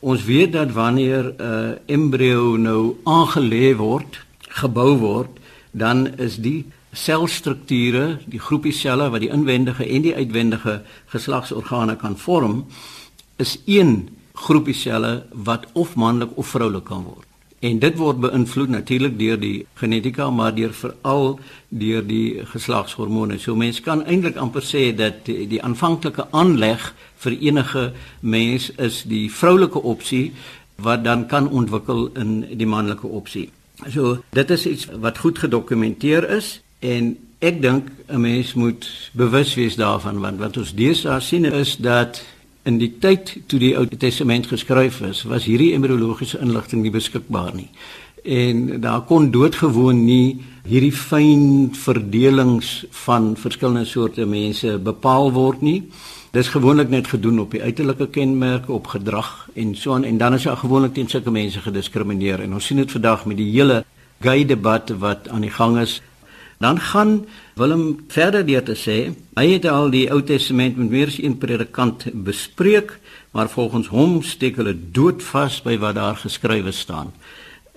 ons 0.00 0.24
weet 0.24 0.52
dat 0.52 0.72
wanneer 0.72 1.24
'n 1.24 1.42
uh, 1.42 1.70
embrio 1.86 2.56
nou 2.56 2.96
aangelê 3.04 3.76
word, 3.76 4.24
gebou 4.48 4.96
word, 4.96 5.28
dan 5.70 6.16
is 6.16 6.36
die 6.36 6.66
selstrukture, 6.92 8.18
die 8.26 8.40
groepie 8.40 8.72
selle 8.72 9.10
wat 9.12 9.20
die 9.24 9.32
inwendige 9.32 9.84
en 9.84 10.04
die 10.06 10.14
uitwendige 10.14 10.82
geslagsorgane 11.12 11.96
kan 11.96 12.16
vorm, 12.16 12.64
is 13.36 13.58
een 13.66 14.08
groepie 14.38 14.74
selle 14.74 15.24
wat 15.32 15.66
of 15.72 15.96
manlik 15.96 16.36
of 16.36 16.54
vroulik 16.54 16.84
kan 16.84 17.04
word. 17.04 17.26
En 17.58 17.80
dit 17.82 17.96
word 17.98 18.20
beïnvloed 18.22 18.70
natuurlik 18.70 19.16
deur 19.18 19.38
die 19.40 19.66
genetika, 19.80 20.28
maar 20.30 20.54
deur 20.54 20.70
veral 20.72 21.40
deur 21.68 22.04
die 22.06 22.44
geslagshormone. 22.46 23.40
So 23.42 23.58
mense 23.58 23.82
kan 23.82 24.04
eintlik 24.06 24.38
amper 24.38 24.62
sê 24.62 24.92
dat 24.94 25.24
die, 25.26 25.48
die 25.50 25.62
aanvanklike 25.62 26.28
aanleg 26.30 26.92
vir 27.18 27.34
enige 27.34 27.84
mens 28.20 28.70
is 28.78 29.02
die 29.10 29.26
vroulike 29.30 29.82
opsie 29.82 30.30
wat 30.78 31.02
dan 31.02 31.26
kan 31.26 31.50
ontwikkel 31.50 32.12
in 32.14 32.44
die 32.54 32.66
manlike 32.66 33.10
opsie. 33.10 33.48
So 33.90 34.20
dit 34.30 34.54
is 34.54 34.66
iets 34.66 34.86
wat 34.94 35.18
goed 35.18 35.42
gedokumenteer 35.42 36.30
is 36.38 36.60
En 36.80 37.16
ek 37.38 37.62
dink 37.62 37.90
'n 38.08 38.20
mens 38.20 38.54
moet 38.54 39.10
bewus 39.12 39.54
wees 39.54 39.76
daarvan 39.76 40.18
want 40.18 40.38
wat 40.38 40.56
ons 40.56 40.74
deesdae 40.74 41.20
sien 41.20 41.44
is 41.44 41.76
dat 41.76 42.24
in 42.62 42.78
die 42.78 42.98
tyd 43.00 43.36
toe 43.46 43.58
die 43.58 43.76
Ou 43.76 43.86
Testament 43.86 44.46
geskryf 44.46 45.00
is, 45.00 45.22
was 45.22 45.44
hierdie 45.44 45.72
embriologiese 45.74 46.38
inligting 46.38 46.82
nie 46.82 46.90
beskikbaar 46.90 47.54
nie. 47.54 47.70
En 48.24 48.80
daar 48.80 49.00
kon 49.08 49.30
doodgewoon 49.30 50.04
nie 50.04 50.38
hierdie 50.68 50.92
fyn 50.92 51.70
verdelings 51.72 52.84
van 53.06 53.36
verskillende 53.36 53.86
soorte 53.88 54.26
mense 54.26 54.78
bepaal 54.78 55.32
word 55.32 55.62
nie. 55.62 55.82
Dis 56.32 56.50
gewoonlik 56.52 56.90
net 56.92 57.06
gedoen 57.08 57.38
op 57.40 57.54
die 57.56 57.62
uiterlike 57.62 58.10
kenmerke, 58.12 58.72
op 58.72 58.86
gedrag 58.86 59.48
en 59.54 59.72
so 59.74 59.94
aan 59.94 60.04
en 60.04 60.18
dan 60.18 60.34
is 60.34 60.42
daar 60.42 60.60
gewoonlik 60.60 60.94
teen 60.94 61.08
sulke 61.08 61.30
mense 61.30 61.60
gediskrimineer 61.60 62.40
en 62.44 62.52
ons 62.58 62.66
sien 62.66 62.76
dit 62.76 62.92
vandag 62.92 63.24
met 63.24 63.40
die 63.40 63.48
hele 63.52 63.84
gay 64.20 64.44
debat 64.44 64.90
wat 64.98 65.28
aan 65.28 65.46
die 65.46 65.54
gang 65.54 65.78
is 65.78 66.00
Dan 66.58 66.80
gaan 66.80 67.26
Willem 67.54 68.04
verder 68.08 68.46
deur 68.46 68.64
te 68.66 68.74
sê, 68.74 68.98
hy 69.38 69.46
het 69.52 69.66
al 69.70 69.92
die 69.94 70.08
Ou 70.10 70.22
Testament 70.26 70.76
met 70.78 70.90
meer 70.90 71.10
as 71.12 71.18
een 71.22 71.38
predikant 71.38 72.08
bespreek, 72.12 72.96
maar 73.30 73.50
volgens 73.50 73.90
hom 73.94 74.22
steek 74.26 74.58
hulle 74.58 74.74
doodvas 74.74 75.60
by 75.62 75.76
wat 75.78 75.98
daar 75.98 76.18
geskrywe 76.18 76.74
staan. 76.74 77.12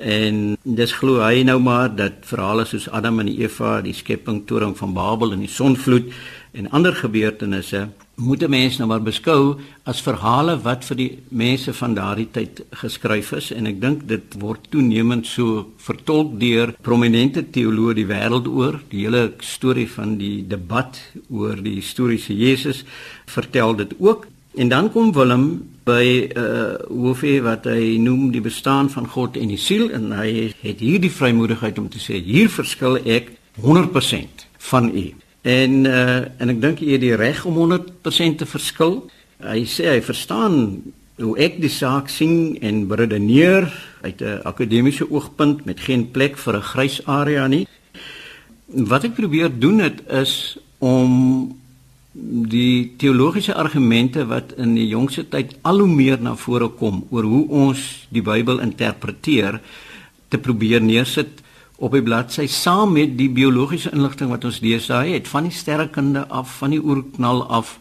En 0.02 0.58
dis 0.63 0.94
glo 0.98 1.22
hy 1.22 1.44
nou 1.46 1.60
maar 1.62 1.91
dat 1.94 2.26
verhale 2.26 2.65
soos 2.65 2.89
Adam 2.89 3.20
en 3.22 3.30
Eva, 3.30 3.82
die 3.86 3.94
skepping, 3.94 4.41
toring 4.50 4.74
van 4.78 4.96
Babel 4.98 5.36
en 5.36 5.44
die 5.46 5.52
sonvloed 5.52 6.10
en 6.58 6.72
ander 6.74 6.96
gebeurtenisse 6.98 7.86
moet 8.21 8.43
'n 8.43 8.49
mens 8.49 8.77
nou 8.77 8.88
maar 8.88 9.01
beskou 9.01 9.57
as 9.84 10.01
verhale 10.01 10.62
wat 10.62 10.86
vir 10.86 10.97
die 10.97 11.19
mense 11.29 11.73
van 11.73 11.93
daardie 11.93 12.27
tyd 12.31 12.63
geskryf 12.71 13.31
is. 13.31 13.51
En 13.51 13.65
ek 13.65 13.81
dink 13.81 14.07
dit 14.07 14.36
word 14.39 14.60
toenemend 14.69 15.25
so 15.27 15.65
vertolk 15.77 16.39
deur 16.39 16.75
prominente 16.81 17.43
teoloë 17.49 17.93
die 17.93 18.05
wêreld 18.05 18.47
oor. 18.47 18.81
Die 18.89 19.05
hele 19.05 19.34
storie 19.39 19.89
van 19.89 20.17
die 20.17 20.47
debat 20.47 21.01
oor 21.29 21.55
die 21.55 21.75
historiese 21.75 22.38
Jesus 22.38 22.84
vertel 23.25 23.75
dit 23.75 23.93
ook. 23.99 24.27
En 24.55 24.69
dan 24.69 24.91
kom 24.91 25.13
Willem 25.13 25.69
by 25.84 26.29
uh, 26.36 26.75
hoofie 26.89 27.41
wat 27.41 27.65
hy 27.65 27.97
noem 27.97 28.31
die 28.31 28.41
bestaan 28.41 28.89
van 28.89 29.07
God 29.07 29.38
en 29.38 29.47
die 29.47 29.57
siel. 29.57 29.89
En 29.91 30.12
hy 30.12 30.53
het 30.62 30.79
hierdie 30.79 31.12
vrymoedigheid 31.12 31.79
om 31.79 31.89
te 31.89 31.99
sê 31.99 32.21
hier 32.21 32.49
verskil 32.49 32.97
ek 33.05 33.31
100% 33.62 34.47
van 34.57 34.91
u 34.95 35.12
En 35.41 35.86
uh, 35.86 36.21
en 36.38 36.54
ek 36.54 36.62
dink 36.62 36.82
jy 36.84 36.95
het 36.95 37.01
die 37.01 37.15
reg 37.17 37.45
om 37.49 37.58
100% 37.58 38.41
te 38.41 38.45
verskil. 38.45 38.97
Hy 39.41 39.63
sê 39.65 39.88
hy 39.89 40.01
verstaan 40.06 40.58
hoe 41.21 41.38
ek 41.41 41.58
die 41.62 41.71
saak 41.71 42.10
sien 42.10 42.58
en 42.62 42.86
redeneer 42.89 43.65
uit 44.01 44.21
'n 44.21 44.41
akademiese 44.45 45.10
oogpunt 45.10 45.65
met 45.65 45.80
geen 45.80 46.12
plek 46.12 46.38
vir 46.38 46.58
'n 46.58 46.69
grys 46.73 47.06
area 47.06 47.47
nie. 47.47 47.67
Wat 48.65 49.04
ek 49.04 49.15
probeer 49.15 49.49
doen 49.60 49.80
het 49.80 50.01
is 50.10 50.58
om 50.80 51.58
die 52.13 52.93
teologiese 52.97 53.54
argumente 53.56 54.25
wat 54.27 54.54
in 54.58 54.75
die 54.75 54.88
jongste 54.88 55.23
tyd 55.30 55.56
al 55.62 55.80
hoe 55.80 55.88
meer 55.88 56.21
na 56.21 56.36
vore 56.36 56.67
kom 56.67 57.06
oor 57.10 57.23
hoe 57.23 57.47
ons 57.47 58.08
die 58.10 58.21
Bybel 58.21 58.60
interpreteer 58.60 59.62
te 60.30 60.38
probeer 60.38 60.82
neersit 60.82 61.40
op 61.82 61.96
die 61.98 62.04
bladsy 62.06 62.46
saam 62.46 62.94
met 62.94 63.15
die 63.17 63.30
biologiese 63.34 63.89
inligting 63.96 64.30
wat 64.30 64.46
ons 64.46 64.60
deesdae 64.62 65.15
het 65.15 65.30
van 65.32 65.48
die 65.48 65.56
sterrekunde 65.56 66.28
af, 66.30 66.60
van 66.60 66.76
die 66.76 66.82
oerknal 66.82 67.41
af, 67.50 67.80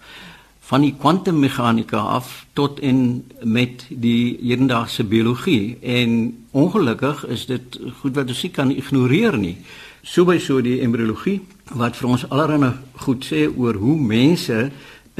van 0.70 0.86
die 0.86 0.94
kwantummeganika 0.96 2.00
af 2.16 2.30
tot 2.56 2.80
en 2.80 3.20
met 3.44 3.84
die 3.90 4.38
hedendaagse 4.40 5.04
biologie 5.04 5.76
en 5.82 6.14
ongelukkig 6.56 7.26
is 7.28 7.44
dit 7.50 7.80
goed 8.00 8.16
wat 8.16 8.32
ons 8.32 8.42
nie 8.46 8.52
kan 8.54 8.72
ignoreer 8.72 9.36
nie. 9.36 9.56
So 10.02 10.24
by 10.24 10.38
so 10.40 10.62
die 10.64 10.78
embriologie 10.80 11.40
wat 11.76 11.98
vir 12.00 12.08
ons 12.14 12.24
allerhande 12.30 12.72
goed 13.04 13.26
sê 13.26 13.44
oor 13.50 13.76
hoe 13.82 13.98
mense 14.00 14.70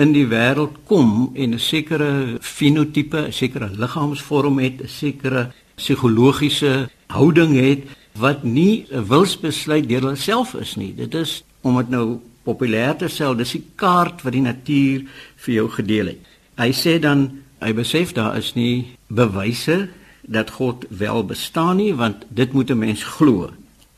in 0.00 0.14
die 0.16 0.26
wêreld 0.30 0.80
kom 0.88 1.32
en 1.34 1.52
'n 1.54 1.58
sekere 1.58 2.38
fenotipe, 2.40 3.28
'n 3.28 3.32
sekere 3.32 3.68
liggaamsvorm 3.76 4.58
het, 4.58 4.80
'n 4.80 4.88
sekere 4.88 5.52
psigologiese 5.76 6.88
houding 7.08 7.54
het 7.56 7.99
wat 8.12 8.42
nie 8.42 8.86
'n 8.90 9.06
wilsbesluit 9.06 9.88
deur 9.88 10.02
hulself 10.02 10.54
is 10.54 10.76
nie. 10.76 10.94
Dit 10.94 11.14
is 11.14 11.42
om 11.60 11.76
dit 11.76 11.88
nou 11.88 12.20
populêr 12.42 12.96
te 12.96 13.08
stel, 13.08 13.36
dis 13.36 13.52
die 13.52 13.64
kaart 13.74 14.22
wat 14.22 14.32
die 14.32 14.44
natuur 14.44 15.04
vir 15.36 15.54
jou 15.54 15.68
gedeel 15.68 16.06
het. 16.06 16.18
Hy 16.56 16.72
sê 16.72 16.98
dan 17.00 17.42
hy 17.60 17.72
besef 17.76 18.12
daar 18.12 18.36
is 18.36 18.54
nie 18.54 18.96
bewyse 19.08 19.88
dat 20.22 20.50
God 20.50 20.84
wel 20.88 21.24
bestaan 21.24 21.76
nie, 21.76 21.94
want 21.94 22.24
dit 22.28 22.52
moet 22.52 22.70
'n 22.70 22.78
mens 22.78 23.02
glo. 23.02 23.50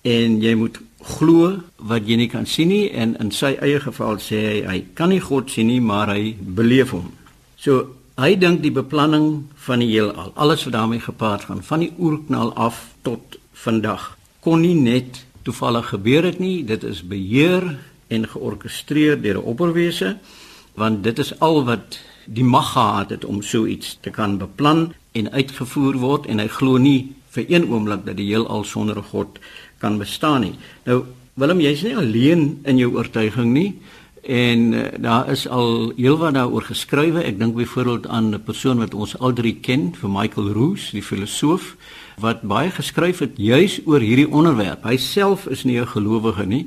En 0.03 0.40
jy 0.40 0.55
moet 0.55 0.79
glo 1.03 1.62
wat 1.77 2.07
jy 2.07 2.16
nie 2.16 2.29
kan 2.29 2.46
sien 2.46 2.68
nie 2.68 2.90
en 2.90 3.16
in 3.20 3.31
sy 3.31 3.57
eie 3.61 3.81
geval 3.81 4.16
sê 4.16 4.37
hy 4.37 4.62
hy 4.66 4.85
kan 4.94 5.09
nie 5.09 5.20
God 5.20 5.51
sien 5.51 5.66
nie, 5.66 5.81
maar 5.81 6.09
hy 6.09 6.37
beleef 6.38 6.90
hom. 6.90 7.12
So 7.57 7.87
hy 8.16 8.35
dink 8.38 8.62
die 8.62 8.75
beplanning 8.75 9.44
van 9.66 9.79
die 9.79 9.88
heelal, 9.88 10.33
alles 10.35 10.64
wat 10.64 10.72
daarmee 10.72 11.01
gepaard 11.01 11.44
gaan, 11.44 11.62
van 11.62 11.81
die 11.81 11.92
oerknal 11.98 12.53
af 12.55 12.94
tot 13.03 13.38
vandag 13.62 14.16
kon 14.42 14.61
nie 14.61 14.75
net 14.75 15.25
toevallig 15.46 15.88
gebeur 15.94 16.27
het 16.27 16.38
nie, 16.42 16.64
dit 16.66 16.83
is 16.85 17.03
beheer 17.07 17.79
en 18.09 18.29
georkestreer 18.29 19.20
deur 19.22 19.38
'n 19.38 19.48
opperwese 19.53 20.18
want 20.75 21.05
dit 21.05 21.18
is 21.18 21.38
al 21.40 21.64
wat 21.64 22.01
die 22.27 22.44
mag 22.44 22.72
gehad 22.72 23.11
het 23.11 23.25
om 23.25 23.42
so 23.42 23.66
iets 23.66 23.98
te 24.01 24.11
kan 24.11 24.38
beplan 24.38 24.92
en 25.12 25.33
uitgevoer 25.33 25.98
word 25.98 26.27
en 26.27 26.38
hy 26.38 26.48
glo 26.48 26.77
nie 26.77 27.12
vir 27.35 27.44
een 27.48 27.66
oomblik 27.68 28.07
dat 28.07 28.16
die 28.16 28.31
heelal 28.31 28.64
sonder 28.64 28.96
'n 28.98 29.11
God 29.11 29.38
kan 29.79 29.98
bestaan 29.98 30.40
nie. 30.40 30.55
Nou 30.85 31.05
Willem, 31.35 31.61
jy's 31.61 31.83
nie 31.83 31.96
alleen 31.96 32.61
in 32.64 32.79
jou 32.79 32.92
oortuiging 32.94 33.53
nie 33.53 33.79
en 34.22 34.72
uh, 34.72 34.83
daar 34.98 35.31
is 35.31 35.48
al 35.48 35.92
heelwat 35.96 36.35
daaroor 36.35 36.62
geskrywe. 36.62 37.22
Ek 37.25 37.38
dink 37.38 37.55
byvoorbeeld 37.55 38.07
aan 38.07 38.35
'n 38.35 38.42
persoon 38.42 38.79
wat 38.79 38.94
ons 38.94 39.18
al 39.18 39.33
drie 39.33 39.55
ken, 39.61 39.94
vir 39.94 40.11
Michael 40.11 40.53
Roos, 40.53 40.90
die 40.90 41.03
filosoof 41.03 41.77
wat 42.20 42.42
baie 42.42 42.70
geskryf 42.70 43.18
het 43.18 43.37
juis 43.37 43.81
oor 43.85 44.01
hierdie 44.01 44.29
onderwerp. 44.29 44.85
Hy 44.85 44.96
self 44.96 45.46
is 45.46 45.64
nie 45.64 45.81
'n 45.81 45.87
gelowige 45.87 46.46
nie, 46.46 46.66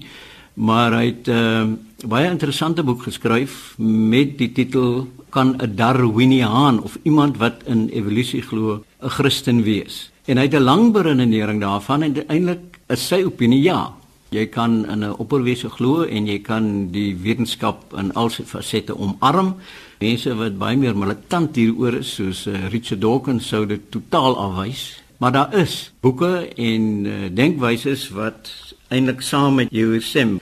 maar 0.53 0.91
hy 0.91 1.05
het 1.05 1.27
'n 1.27 1.31
uh, 1.31 1.59
ehm, 1.59 1.75
baie 2.07 2.29
interessante 2.29 2.83
boek 2.83 3.03
geskryf 3.03 3.75
met 3.77 4.37
die 4.37 4.51
titel 4.51 5.07
kan 5.29 5.55
'n 5.57 5.75
Darwiniaan 5.75 6.81
of 6.81 6.97
iemand 7.03 7.37
wat 7.37 7.63
in 7.65 7.89
evolusie 7.89 8.41
glo 8.41 8.83
'n 9.01 9.09
Christen 9.09 9.63
wees. 9.63 10.11
En 10.25 10.37
hy 10.37 10.43
het 10.43 10.53
'n 10.53 10.63
lang 10.63 10.91
beredenering 10.91 11.61
daarvan 11.61 12.01
en 12.01 12.27
eintlik 12.27 12.79
is 12.87 13.07
sy 13.07 13.23
opinie 13.23 13.61
ja. 13.61 13.93
Jy 14.29 14.45
kan 14.45 14.85
in 14.89 15.03
'n 15.03 15.17
opperwese 15.17 15.69
glo 15.69 16.03
en 16.03 16.25
jy 16.27 16.39
kan 16.39 16.91
die 16.91 17.15
wetenskap 17.15 17.93
in 17.97 18.13
al 18.13 18.29
sy 18.29 18.43
fasette 18.43 18.97
omarm. 18.97 19.55
Mense 19.99 20.35
wat 20.35 20.57
baie 20.57 20.77
meer 20.77 20.97
militant 20.97 21.55
hieroor 21.55 21.93
is 21.93 22.15
soos 22.15 22.47
uh, 22.47 22.67
Richard 22.69 23.01
Dawkins 23.01 23.47
sou 23.47 23.65
dit 23.65 23.91
totaal 23.91 24.37
afwys. 24.37 25.04
Maar 25.17 25.31
daar 25.31 25.53
is 25.55 25.93
boeke 25.99 26.49
en 26.55 27.05
uh, 27.05 27.13
denkwyses 27.31 28.09
wat 28.09 28.51
eintlik 28.87 29.21
saam 29.21 29.55
met 29.61 29.71
jou 29.71 29.99
stem. 30.01 30.39